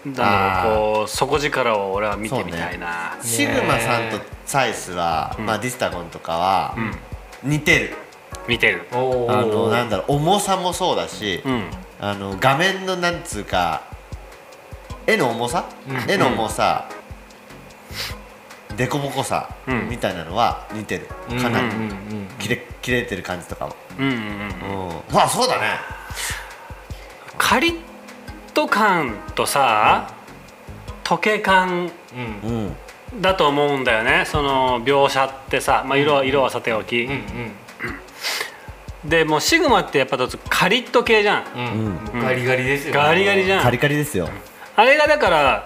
[0.05, 6.77] うなんだろうこう底力を俺は見てみたいな、シグマさんとサイスは、まあディスタゴンとかは、
[7.45, 7.97] 似てる。
[8.49, 8.89] 見てる。
[8.93, 11.71] おあのなんだだろう重さもそうだし、うん。
[12.01, 13.85] あの画面のなんつうか
[15.07, 16.11] 絵の重さ、うん。
[16.11, 16.89] 絵の重さ、
[18.77, 19.89] 凸凹さ、うん。
[19.89, 21.07] みたいなのは似てる。
[21.41, 24.89] かなり、うんうんうん切れ切れてる感じとかも、うんうんうん。
[24.89, 25.79] うん、まあそうだね。
[27.37, 27.77] カリッ
[28.53, 30.13] と感とさ
[31.03, 31.91] 溶け感
[32.45, 32.77] うんうん
[33.21, 34.25] だと思うんだよね。
[34.27, 37.15] その描写ってさ、まあ、色は色はさておき、うんう
[39.07, 39.09] ん。
[39.09, 41.45] でもうシグマってやっぱちょっとカリッと系じゃん。
[41.55, 41.91] うん。
[41.95, 42.95] もうガリガリですよ。
[42.95, 43.63] ガリガリじゃん。
[43.63, 44.29] カリカリですよ。
[44.77, 45.65] あれがだから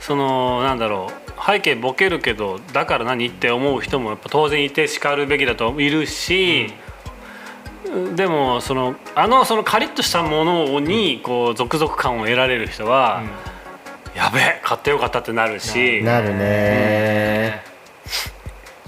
[0.00, 1.26] そのなんだろう。
[1.44, 6.72] 背景ボケるけどだから何って思う人もやっぱ当然いてしかるべきだといるし、
[8.14, 13.22] でもそのあのそのカリッとしたものにこう続々感を得られる人は、
[14.14, 16.02] やべえ買ってよかったってなるし。
[16.02, 17.62] なるね。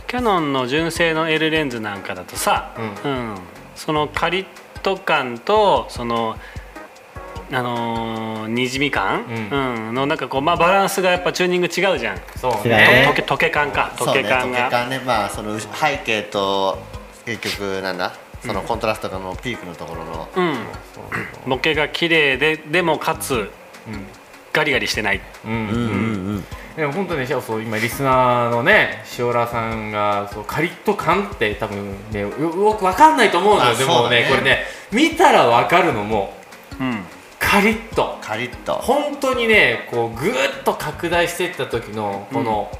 [0.06, 2.74] キャノンの純正の L レンズなんかだとさ、
[3.04, 3.34] ううん。
[3.76, 4.46] そのカリッ
[4.82, 6.36] と感とその
[7.52, 9.86] あのーにじみ感、うん。
[9.86, 12.18] うんのなんかこうまあバランスがやっぱチューニング違うじゃん。
[12.36, 13.04] そうね。
[13.04, 15.02] ね溶け溶け感か溶け感そうね、溶けね。
[15.04, 16.78] まあその背景と
[17.26, 18.12] 結局なんだ？
[18.44, 20.56] そのコントラストのピークのところの、うん。
[21.46, 23.50] ボケが綺麗ででもかつ
[24.52, 25.20] ガリガリしてない。
[25.44, 25.52] うん。
[25.52, 25.76] うんうんうん。
[25.76, 26.44] うん
[26.78, 33.72] でも本当にそうそう今リスナーのね塩原さんがそうカリッと感って多分ねよよくわかんないと思うのよ。
[33.72, 34.26] あでもねね。
[34.30, 36.34] これね見たらわかるのも
[36.78, 37.02] うん。
[37.40, 38.18] カリッと。
[38.20, 38.74] カリッと。
[38.74, 42.70] 本当にねこうぐーっと拡大していった時のこの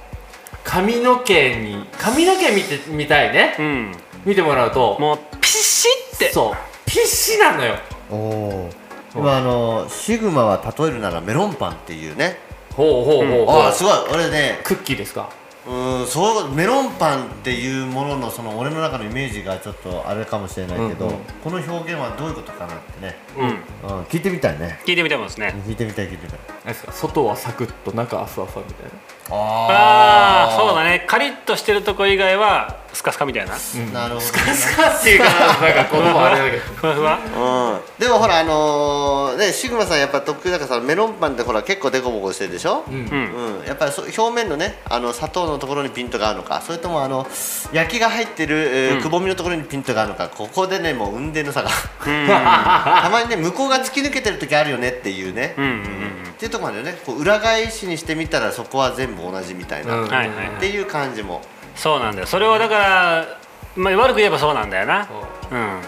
[0.63, 3.57] 髪の毛に髪の毛見てみたいね。
[3.59, 3.93] うん。
[4.25, 4.97] 見てもらうと。
[5.01, 6.33] もうピシッて。
[6.33, 6.55] そう。
[6.87, 7.75] ピッシなのよ。
[8.11, 8.71] おお
[9.15, 12.39] 今あのシグマは例えるならメロンパンっていうね。
[12.75, 13.57] ほうほうほうほう。
[13.57, 13.93] ああすごい。
[14.13, 14.61] 俺ね。
[14.65, 15.31] クッキーですか？
[15.67, 21.19] うーんそうメロンパンっていうもののその俺の中のイメージがちょっとあれかもしれないけど、うんうん。
[21.45, 23.99] この表現はどういうことかなってね、うん。
[23.99, 24.81] うん、聞いてみたいね。
[24.87, 25.55] 聞いてみてますね。
[25.67, 26.75] 聞いてみたい聞いてみたい。
[26.93, 28.93] 外はサクッと中はふわふわみたいな
[29.31, 31.05] ああそうだね。
[31.07, 33.53] カリッとしてるとこ以外はスカスカみたいな。
[33.93, 34.21] なるほどね。
[34.21, 36.63] スカスカっていうかなんか言葉あれだけど。
[36.75, 37.19] ふわふわ。
[37.77, 42.95] うん、でもほらあのーねシグマさんやっぱ得意だからさメロンパンってほら結構デコボコしてるでしょ、うん。
[42.95, 43.59] うん。
[43.61, 47.27] うん、やっぱりそ表面のねあの砂糖のところにピントがあるのかそれともあの
[47.73, 49.03] 焼きが入ってる、えーうん。
[49.03, 51.71] くぼみのところにピントがあるのかここでねもう運転の差が。
[52.07, 52.27] うん。
[52.29, 56.97] たまにね向こうが突き抜けてる時あるよねっていうね、うんうんっていうところまでね。
[57.05, 60.07] こう裏返しにしてみたらそこは全部同じみたいな、うん。
[60.07, 60.61] っはいはいはい。
[60.61, 61.43] ていう感じも。
[61.75, 62.27] そうなんだよ。
[62.27, 63.39] それをだから、
[63.77, 65.07] まあ、悪く言えばそうなんだよな。
[65.07, 65.55] そう。
[65.55, 65.81] うん。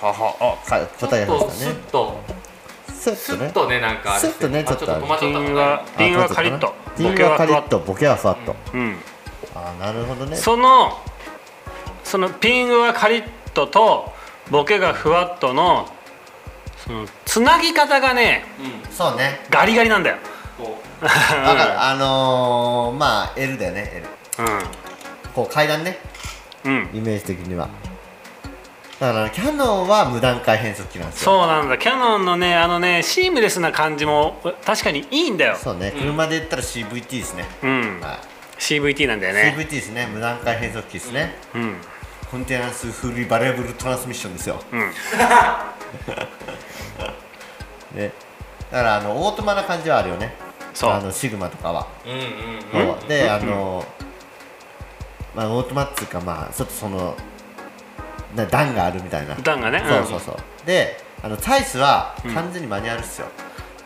[0.00, 0.56] はは。
[0.64, 1.26] あか答えね。
[1.26, 2.20] とスッと。
[2.28, 2.34] ね。
[2.96, 5.38] スッとねなんかスッとねあちょっと止まっちゃった。
[5.38, 6.74] ピンはピンはカリッと。
[6.96, 7.78] ティンはカリッと。
[7.80, 8.96] ボケはふわっと、うん。
[9.54, 10.36] ああなるほどね。
[10.36, 11.02] その
[12.02, 14.10] そのピングはカリッとと
[14.50, 15.86] ボケがふわっとの
[16.78, 18.46] そのつなぎ方がね
[18.90, 19.40] そうね。
[19.50, 20.16] ガリガリなんだよ
[20.56, 24.06] こだ からあのー、まあ L だよね L
[25.34, 25.98] こう階段ね。
[26.64, 26.72] うん。
[26.72, 27.68] うんイメージ的には。
[29.00, 31.32] だからキャノンは無段階変速機なんですよ。
[31.32, 31.76] そうなんだ。
[31.76, 35.56] キャノンのねあのねシームレスな感じも確かにいいんだよ。
[35.56, 35.92] そうね。
[35.98, 38.00] 車で言ったら CVT ですね、うん。
[38.00, 38.18] はい。
[38.58, 39.56] CVT なんだよね。
[39.58, 40.08] CVT ですね。
[40.12, 41.76] 無段階変速機ですね、うん。
[42.30, 44.62] コンテナンスフルバリアブルトランスミッションですよ。
[44.72, 44.80] うん。
[47.98, 48.12] ね
[48.74, 50.34] だからあのオートマな感じはあるよね。
[50.74, 50.90] そう。
[50.90, 51.86] あのシグマとかは。
[52.04, 52.12] うん
[52.82, 53.06] うんうん。
[53.06, 53.84] であの
[55.32, 57.14] まあオートマっつうかまあちょっとその
[58.34, 59.36] な段があるみたいな。
[59.36, 59.80] 段がね。
[59.86, 60.66] そうそうそう。
[60.66, 63.28] であのサイスは完全にマニュアルっすよ、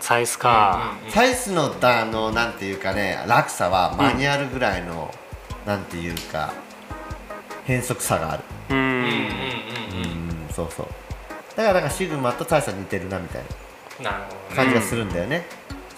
[0.01, 5.13] サイズか、サイスのだあのなんていうかね落差はマニュアルぐらいの、
[5.67, 6.51] なんていうか
[7.67, 8.43] 変則差がある。
[8.71, 8.95] うんうんうん。
[8.95, 10.49] うんうんうん。
[10.51, 10.87] そうそう。
[11.57, 13.49] だからなんかシグマとサイスは似てるなみたいな
[14.55, 15.47] 感じがするんだよね、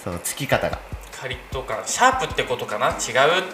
[0.02, 0.78] そのつき方が。
[1.20, 2.88] カリッと感シャープってことかな？
[2.88, 2.96] 違うっ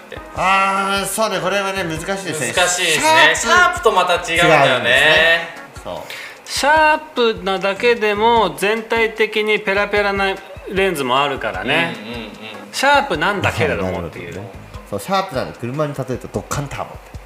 [0.08, 0.16] て。
[0.36, 1.40] ああそうね。
[1.40, 2.52] これはね難しいですね。
[2.54, 3.34] 難しいですね。
[3.34, 5.48] シャープとまた違うんだよね。
[5.82, 6.48] そう。
[6.48, 6.98] シャー
[7.34, 10.36] プなだけでも全体的にペラペラな
[10.68, 12.30] レンズもあるからね、うんうんうん。
[12.72, 14.34] シャープなんだけれどもっていう。
[14.40, 14.48] ね
[14.88, 17.18] そうシャープなの車に例えるとドッカンターボって。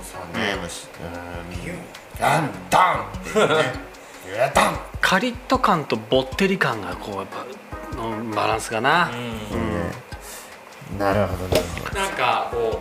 [0.00, 0.54] そうね。
[0.54, 1.04] もうしう
[1.72, 2.20] ん。
[2.20, 3.82] ダンダンってね。
[4.54, 9.08] ダンカリッと感とぼってり感がこうやっぱのバランスかな、
[10.98, 12.80] なるほどなるほどなんかこ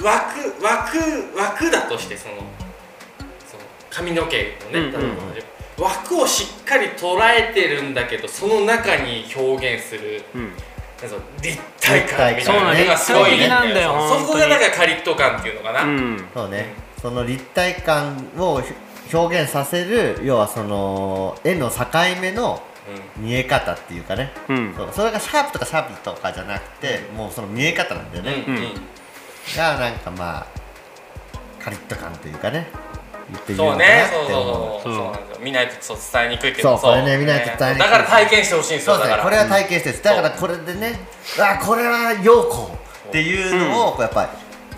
[0.00, 0.98] う枠枠
[1.36, 5.06] 枠だとしてそのその髪の毛のね、うんう
[5.82, 5.84] ん。
[5.84, 10.52] 枠をしっかり捉えてるんだけどその中に表現するうん。
[11.42, 12.72] 立体感みたいな。
[12.72, 16.24] のがすそうごいいいんだ立体的なんだよよそこがなんかカリッと感っていうのかな、うん。
[16.32, 16.72] そうね。
[17.02, 18.72] その立体感をひ
[19.12, 21.86] 表現させる要はその絵の境
[22.20, 22.62] 目の
[23.16, 24.74] 見え方っていうかね、うん。
[24.76, 24.88] そう。
[24.92, 28.72] それがシャープとかシャープとかじゃなくて、もうその見え方なんだよね、うんうん。
[29.56, 30.46] がなんかまあ
[31.62, 32.66] カリッと感というかね。
[33.30, 34.04] 言っていいのかなそうね。
[34.04, 34.92] ってそう思うそう。
[34.92, 35.44] そうそうなんですよ。
[35.44, 36.76] 見ないとそう伝えにくいけど。
[36.76, 39.16] そうこれね見ないと伝えにくいだから体験してほしいんですそうですね。
[39.22, 40.98] これは体験してだからこれでね
[41.40, 42.66] あこれは陽光
[43.08, 44.28] っていうのをこうやっぱり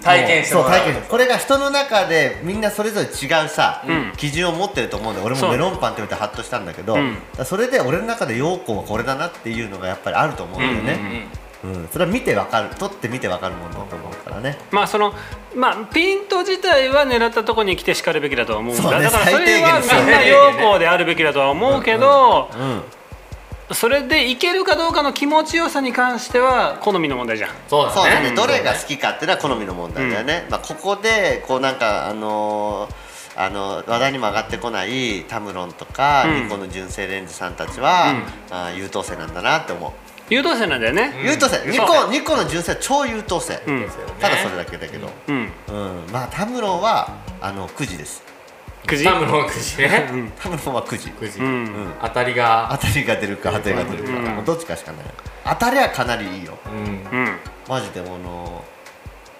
[0.07, 1.03] 体験してもらうそう体験。
[1.03, 4.17] これが人の中でみんなそれぞれ違うさ、ん。
[4.17, 7.19] 基準を持ってると思うんで俺もメロンパンって言ってハッとしたんだけど、うん。
[7.45, 11.29] それで俺の中で陽光はこれだなっていうのがやっぱりあると思うんだよね、
[11.65, 12.69] うんそれは見てわかる。
[12.77, 14.57] 撮って見てわかるものだと思うからね。
[14.71, 15.13] まあその
[15.55, 19.05] まあピント自体は狙ったところに来てしかるべきだとは思うんだ、ね。
[19.05, 22.83] だからそれはみんな陽光であるべきだとは思うけど、うん
[23.73, 27.51] それでいけるかどうかの気持ちよさに関しては好みの問題じゃん。
[27.69, 33.07] そうそうだね、ねどれが好きかっていうのは好みの問題だよね、まあ、ここでこうなんかあのー
[33.39, 36.45] あの話題にも上がってこないタムロンとか、うん。
[36.45, 38.15] ニコンの純正レンズさんたちは、
[38.51, 39.93] あー優等生なんだなって思う、
[40.31, 41.13] 優等生なんだよね。
[41.23, 41.71] 優等生。
[41.71, 43.87] ニコンニコンの純正は超優等生、うん。
[44.19, 45.53] ただそれだけだけど、うん。
[45.69, 46.13] うん。
[46.13, 48.23] まあタムロンはあの9時です
[48.87, 51.11] くじタムのくじねうんタムロンは9時。
[51.11, 51.93] くじ、うん。
[52.01, 52.69] 当たりが。
[52.81, 55.07] 当たりが出るか当たりが出るか、どっちかしかない。
[55.45, 56.57] 当たりはかなりいいよ。
[56.67, 57.19] うん。
[57.19, 57.39] うん。
[57.69, 58.65] マジでこの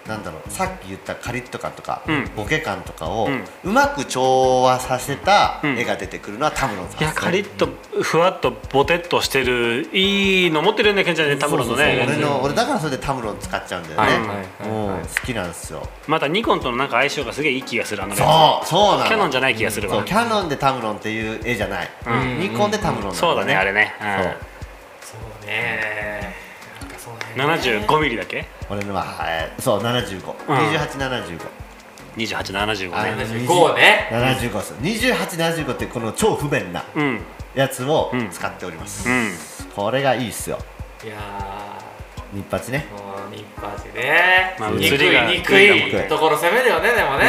[0.09, 2.31] なんだろうさっき言ったカリッと感とか、うん。
[2.37, 3.45] ボケ感とかを、うん。
[3.65, 5.79] うまく調和させたうん。
[5.79, 7.01] 絵が出てくるのはタムロンさん。
[7.01, 7.69] いやカリッと
[8.03, 12.07] ふわっとボテっとしてるいいの持ってるよねケンちゃんねタムロンのそうそうそう。
[12.07, 14.47] ね俺の俺だからそれでタムロン使っちゃうんだよね、はいはいはいはい。
[15.01, 15.07] うん。
[15.07, 15.89] 好きなんですよ。
[16.07, 18.23] またニコンとのなんか相性がすげえいい気がするあのそ
[18.65, 19.09] うそうなの。
[19.09, 19.97] キャノンじゃない気がするわ。
[19.97, 22.39] そうキャノンでタムロンっていう絵じゃない、うん。
[22.41, 24.17] ニコンでタムロンなんそうだねあれね、そうそう。
[24.17, 24.39] ねなんか
[25.01, 26.21] そうね。
[26.23, 26.46] うん、
[27.37, 28.47] 75ミリだっけ？
[28.71, 30.57] 俺のは、えーそう75、うん。
[30.57, 31.41] 2875
[32.17, 33.13] 2875あね。
[33.25, 35.07] 75ね75です。
[35.13, 37.21] 2875ってこの超不便なうん。
[37.55, 39.33] やつをうん使っております、うん。
[39.75, 40.59] これがいいっすよ。
[41.05, 41.15] いや
[42.35, 42.87] 日発ね。
[42.91, 47.27] ーもう日発ね、まあ憎い映りが憎映りいところ攻めるよねでもうんね、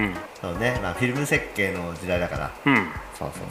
[0.00, 0.14] うん。
[0.40, 2.50] そうね、まあ、フィルム設計の時代だから。
[2.66, 2.74] うん。
[2.74, 3.44] うんそうそう。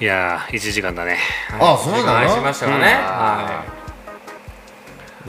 [0.00, 1.18] いやー1時間だね。
[1.58, 2.34] あそうなの？
[2.34, 2.82] しましたかね、うん。
[2.82, 3.77] はい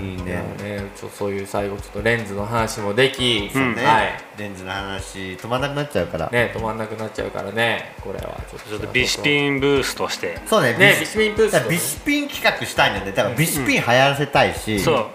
[0.02, 0.24] いいね。
[0.24, 3.76] ねねちょそういう最後ちょっとレンズの話もでき、うん。
[3.76, 4.14] ね、はい。
[4.38, 8.42] レンズの話止まんなくなっちゃうから、ね止まんなくなっちゃうからねこれは。
[8.50, 8.70] ちょっと。
[8.70, 10.40] ちょっとビシピンブースとして。
[10.48, 13.12] そうねねビシピンブースビシピン企画したいんだよね。
[13.12, 15.06] だからビシピン流行らせたいし、そう。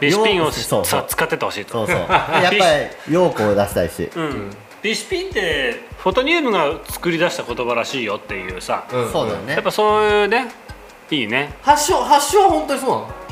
[0.00, 0.60] ビシピンをそ。
[0.60, 0.84] うそう。
[0.84, 1.72] さ使ってってほしいと。
[1.72, 1.96] そうそう。
[1.98, 2.62] やっぱり
[3.08, 4.10] 陽光を出したいし。
[4.14, 4.50] うん。
[4.82, 8.84] ビシピンってフォトニウムが作り出した言葉らしいよっていうさ。
[8.92, 9.12] うん。
[9.12, 9.54] そうだよね。
[9.54, 10.48] やっぱそういうね
[11.10, 11.54] いいね。
[11.62, 13.23] 発祥発祥は本当にそうなの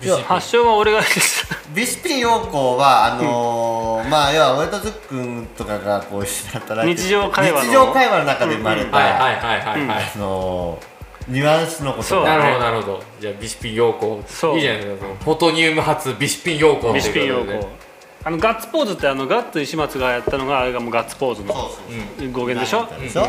[0.00, 1.00] いや発祥は俺が
[1.74, 7.66] ビシピン陽光はあのーまあ要は俺とズックンとかがこう一緒に働いて日常会話の。
[7.66, 10.98] 日常会話の中で生まれた、はいはいはいはいはい、あのー
[11.32, 13.02] ニュアンスのことなるほどなるほど。
[13.20, 14.54] じゃあビシピン陽光そう。
[14.54, 15.06] いいじゃないですか。
[15.24, 17.72] フォトニウム発ビシピン陽光ビシピン用っていうこ語
[18.24, 21.54] あのガッツポーズってあのガッツ石松がやったのがあれがもうガッツポーズの
[22.32, 22.86] 語源でしょ？
[22.98, 23.28] でしょ、う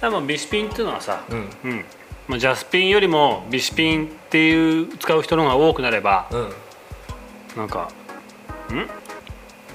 [0.00, 1.50] でもビシピンっていうのはさ、うん。
[1.68, 1.84] まあ、
[2.38, 6.40] ジャスピンよりもビシピンっていう使う人の方が多くなればうん。
[6.40, 6.52] うん
[7.56, 7.88] なんか
[8.72, 8.88] ん？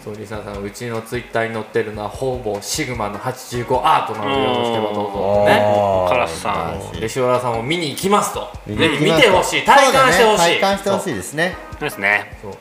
[0.02, 5.46] そうリサさんうちのツイッターに載ってるのはほぼシグマの85アートなのでよろしければどうぞ。
[5.46, 6.08] ね。
[6.08, 8.48] カラスさんで塩原さんも見に行きますと。
[8.68, 9.66] ぜ見てほしい。
[9.66, 10.54] 体感してほしい。
[10.54, 11.58] ね体感してほしいですね。
[11.72, 11.80] そう。
[11.82, 12.38] ですね。
[12.42, 12.54] そう。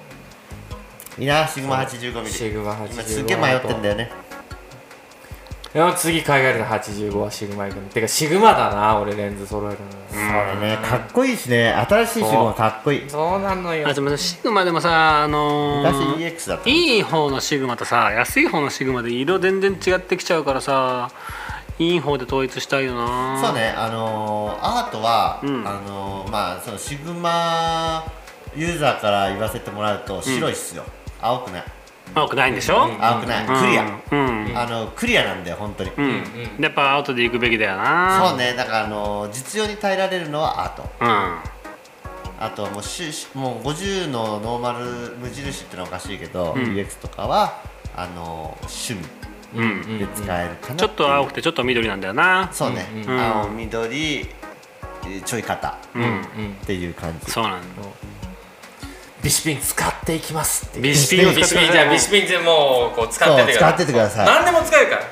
[1.21, 4.11] いいなシグマ85ミリシグマ85今すっげえ迷ってんだよね
[5.75, 7.89] いや次海外で85はシグマ行くの。
[7.89, 10.79] てかシグマだな俺レンズ揃えるそうだね。
[10.81, 11.73] かっこいいしね。
[11.73, 13.03] 新しいシグマかっこいい。
[13.03, 13.89] のそうなのよ。
[13.89, 21.11] あでもシグマでもさあの昔ー EX だったいい方のシグマとさ安い方のシグマで色全然違ってきちゃうからさ
[21.81, 23.43] いい方で統一したいよな。
[23.45, 23.75] そうね。
[23.77, 25.67] あのーアートは、うん。
[25.67, 28.05] あのーまあそのシグマ
[28.55, 30.85] ユーザーから言わせてもらうと白いっすよ、
[31.21, 31.65] 青くない
[32.15, 34.47] 青くないんでしょ、青くない、クリア、うん。
[34.47, 36.23] うん、あのクリアなんだよ本当に、うん。
[36.61, 38.29] やっぱアウトで行くべきだよな。
[38.29, 38.55] そうね。
[38.55, 41.09] だからあのー実用に耐えられるのはアートうん。
[42.41, 44.85] あとはもうししもう50のノーマル
[45.17, 47.61] 無印ってのはおかしいけど、UX とかは
[47.97, 49.25] あのー趣味
[49.57, 49.99] うん。
[49.99, 52.49] で使えるかなちょっと青くててちょっと緑なんだよな。
[52.53, 53.11] そうね、うん。
[53.11, 53.21] うん。
[53.21, 56.21] 青緑えーちょい肩うん、うんっ
[56.67, 57.31] ていう感じ。
[57.31, 57.83] そうなんだ
[59.25, 64.27] ビシピン使っていきますってビシピンを使ビシピンじゃあビシピンってもうこう使ってて使っててください。
[64.27, 65.03] 何でも使えるから。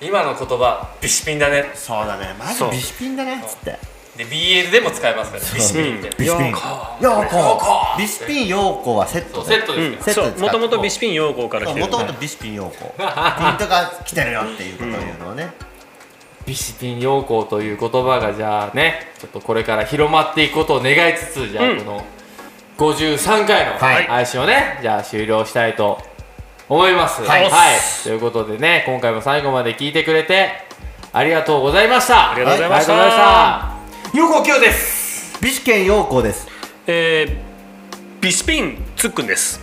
[0.00, 1.72] 今の言葉ビシピンだね。
[1.74, 2.36] そうだね。
[2.38, 3.42] マジビシピンだね。
[3.44, 3.76] っつって。
[4.16, 6.10] で BL でも使えますからビシピンって。
[6.16, 6.50] ビシピン。
[6.50, 6.56] よ
[7.00, 9.48] ヨーヨーコビシピンヨーコはセットで。
[9.48, 11.58] セットですもともとビシピン陽光か。
[11.58, 15.50] ら来てるもともとビシピンヨーコピントが来てるよっていうことを言うのをね、
[16.46, 21.78] ビシピン陽光という言葉がじゃあねちょっとこれから広まっていくことを願いつつじゃあうん。
[21.78, 22.04] この
[22.78, 24.04] 53回のはい。
[24.04, 25.98] 配信をねじゃあ終了したいと
[26.68, 27.22] 思います。
[27.22, 27.48] はい。
[28.02, 30.50] ということでね今回も最後まで聞いてくれて
[31.12, 32.32] ありがとうございました。
[32.32, 32.92] ありがとうございました。
[32.92, 34.18] ありがとうございました。
[34.18, 35.38] 陽光清です。
[35.42, 36.48] ビシケンヨーコです。
[36.86, 39.60] えー、ビシピンツックンです。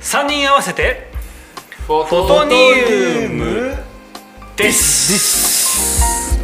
[0.00, 1.08] 3人合わせて
[1.86, 2.54] フォフォトニ
[3.26, 3.76] ウム
[4.56, 5.12] です。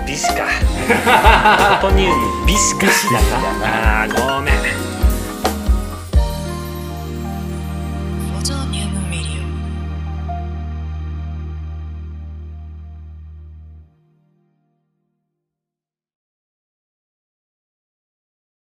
[0.06, 0.26] ビシ。
[0.34, 0.46] か。
[0.46, 2.86] フォトニウムビシか
[3.62, 4.89] あーごめん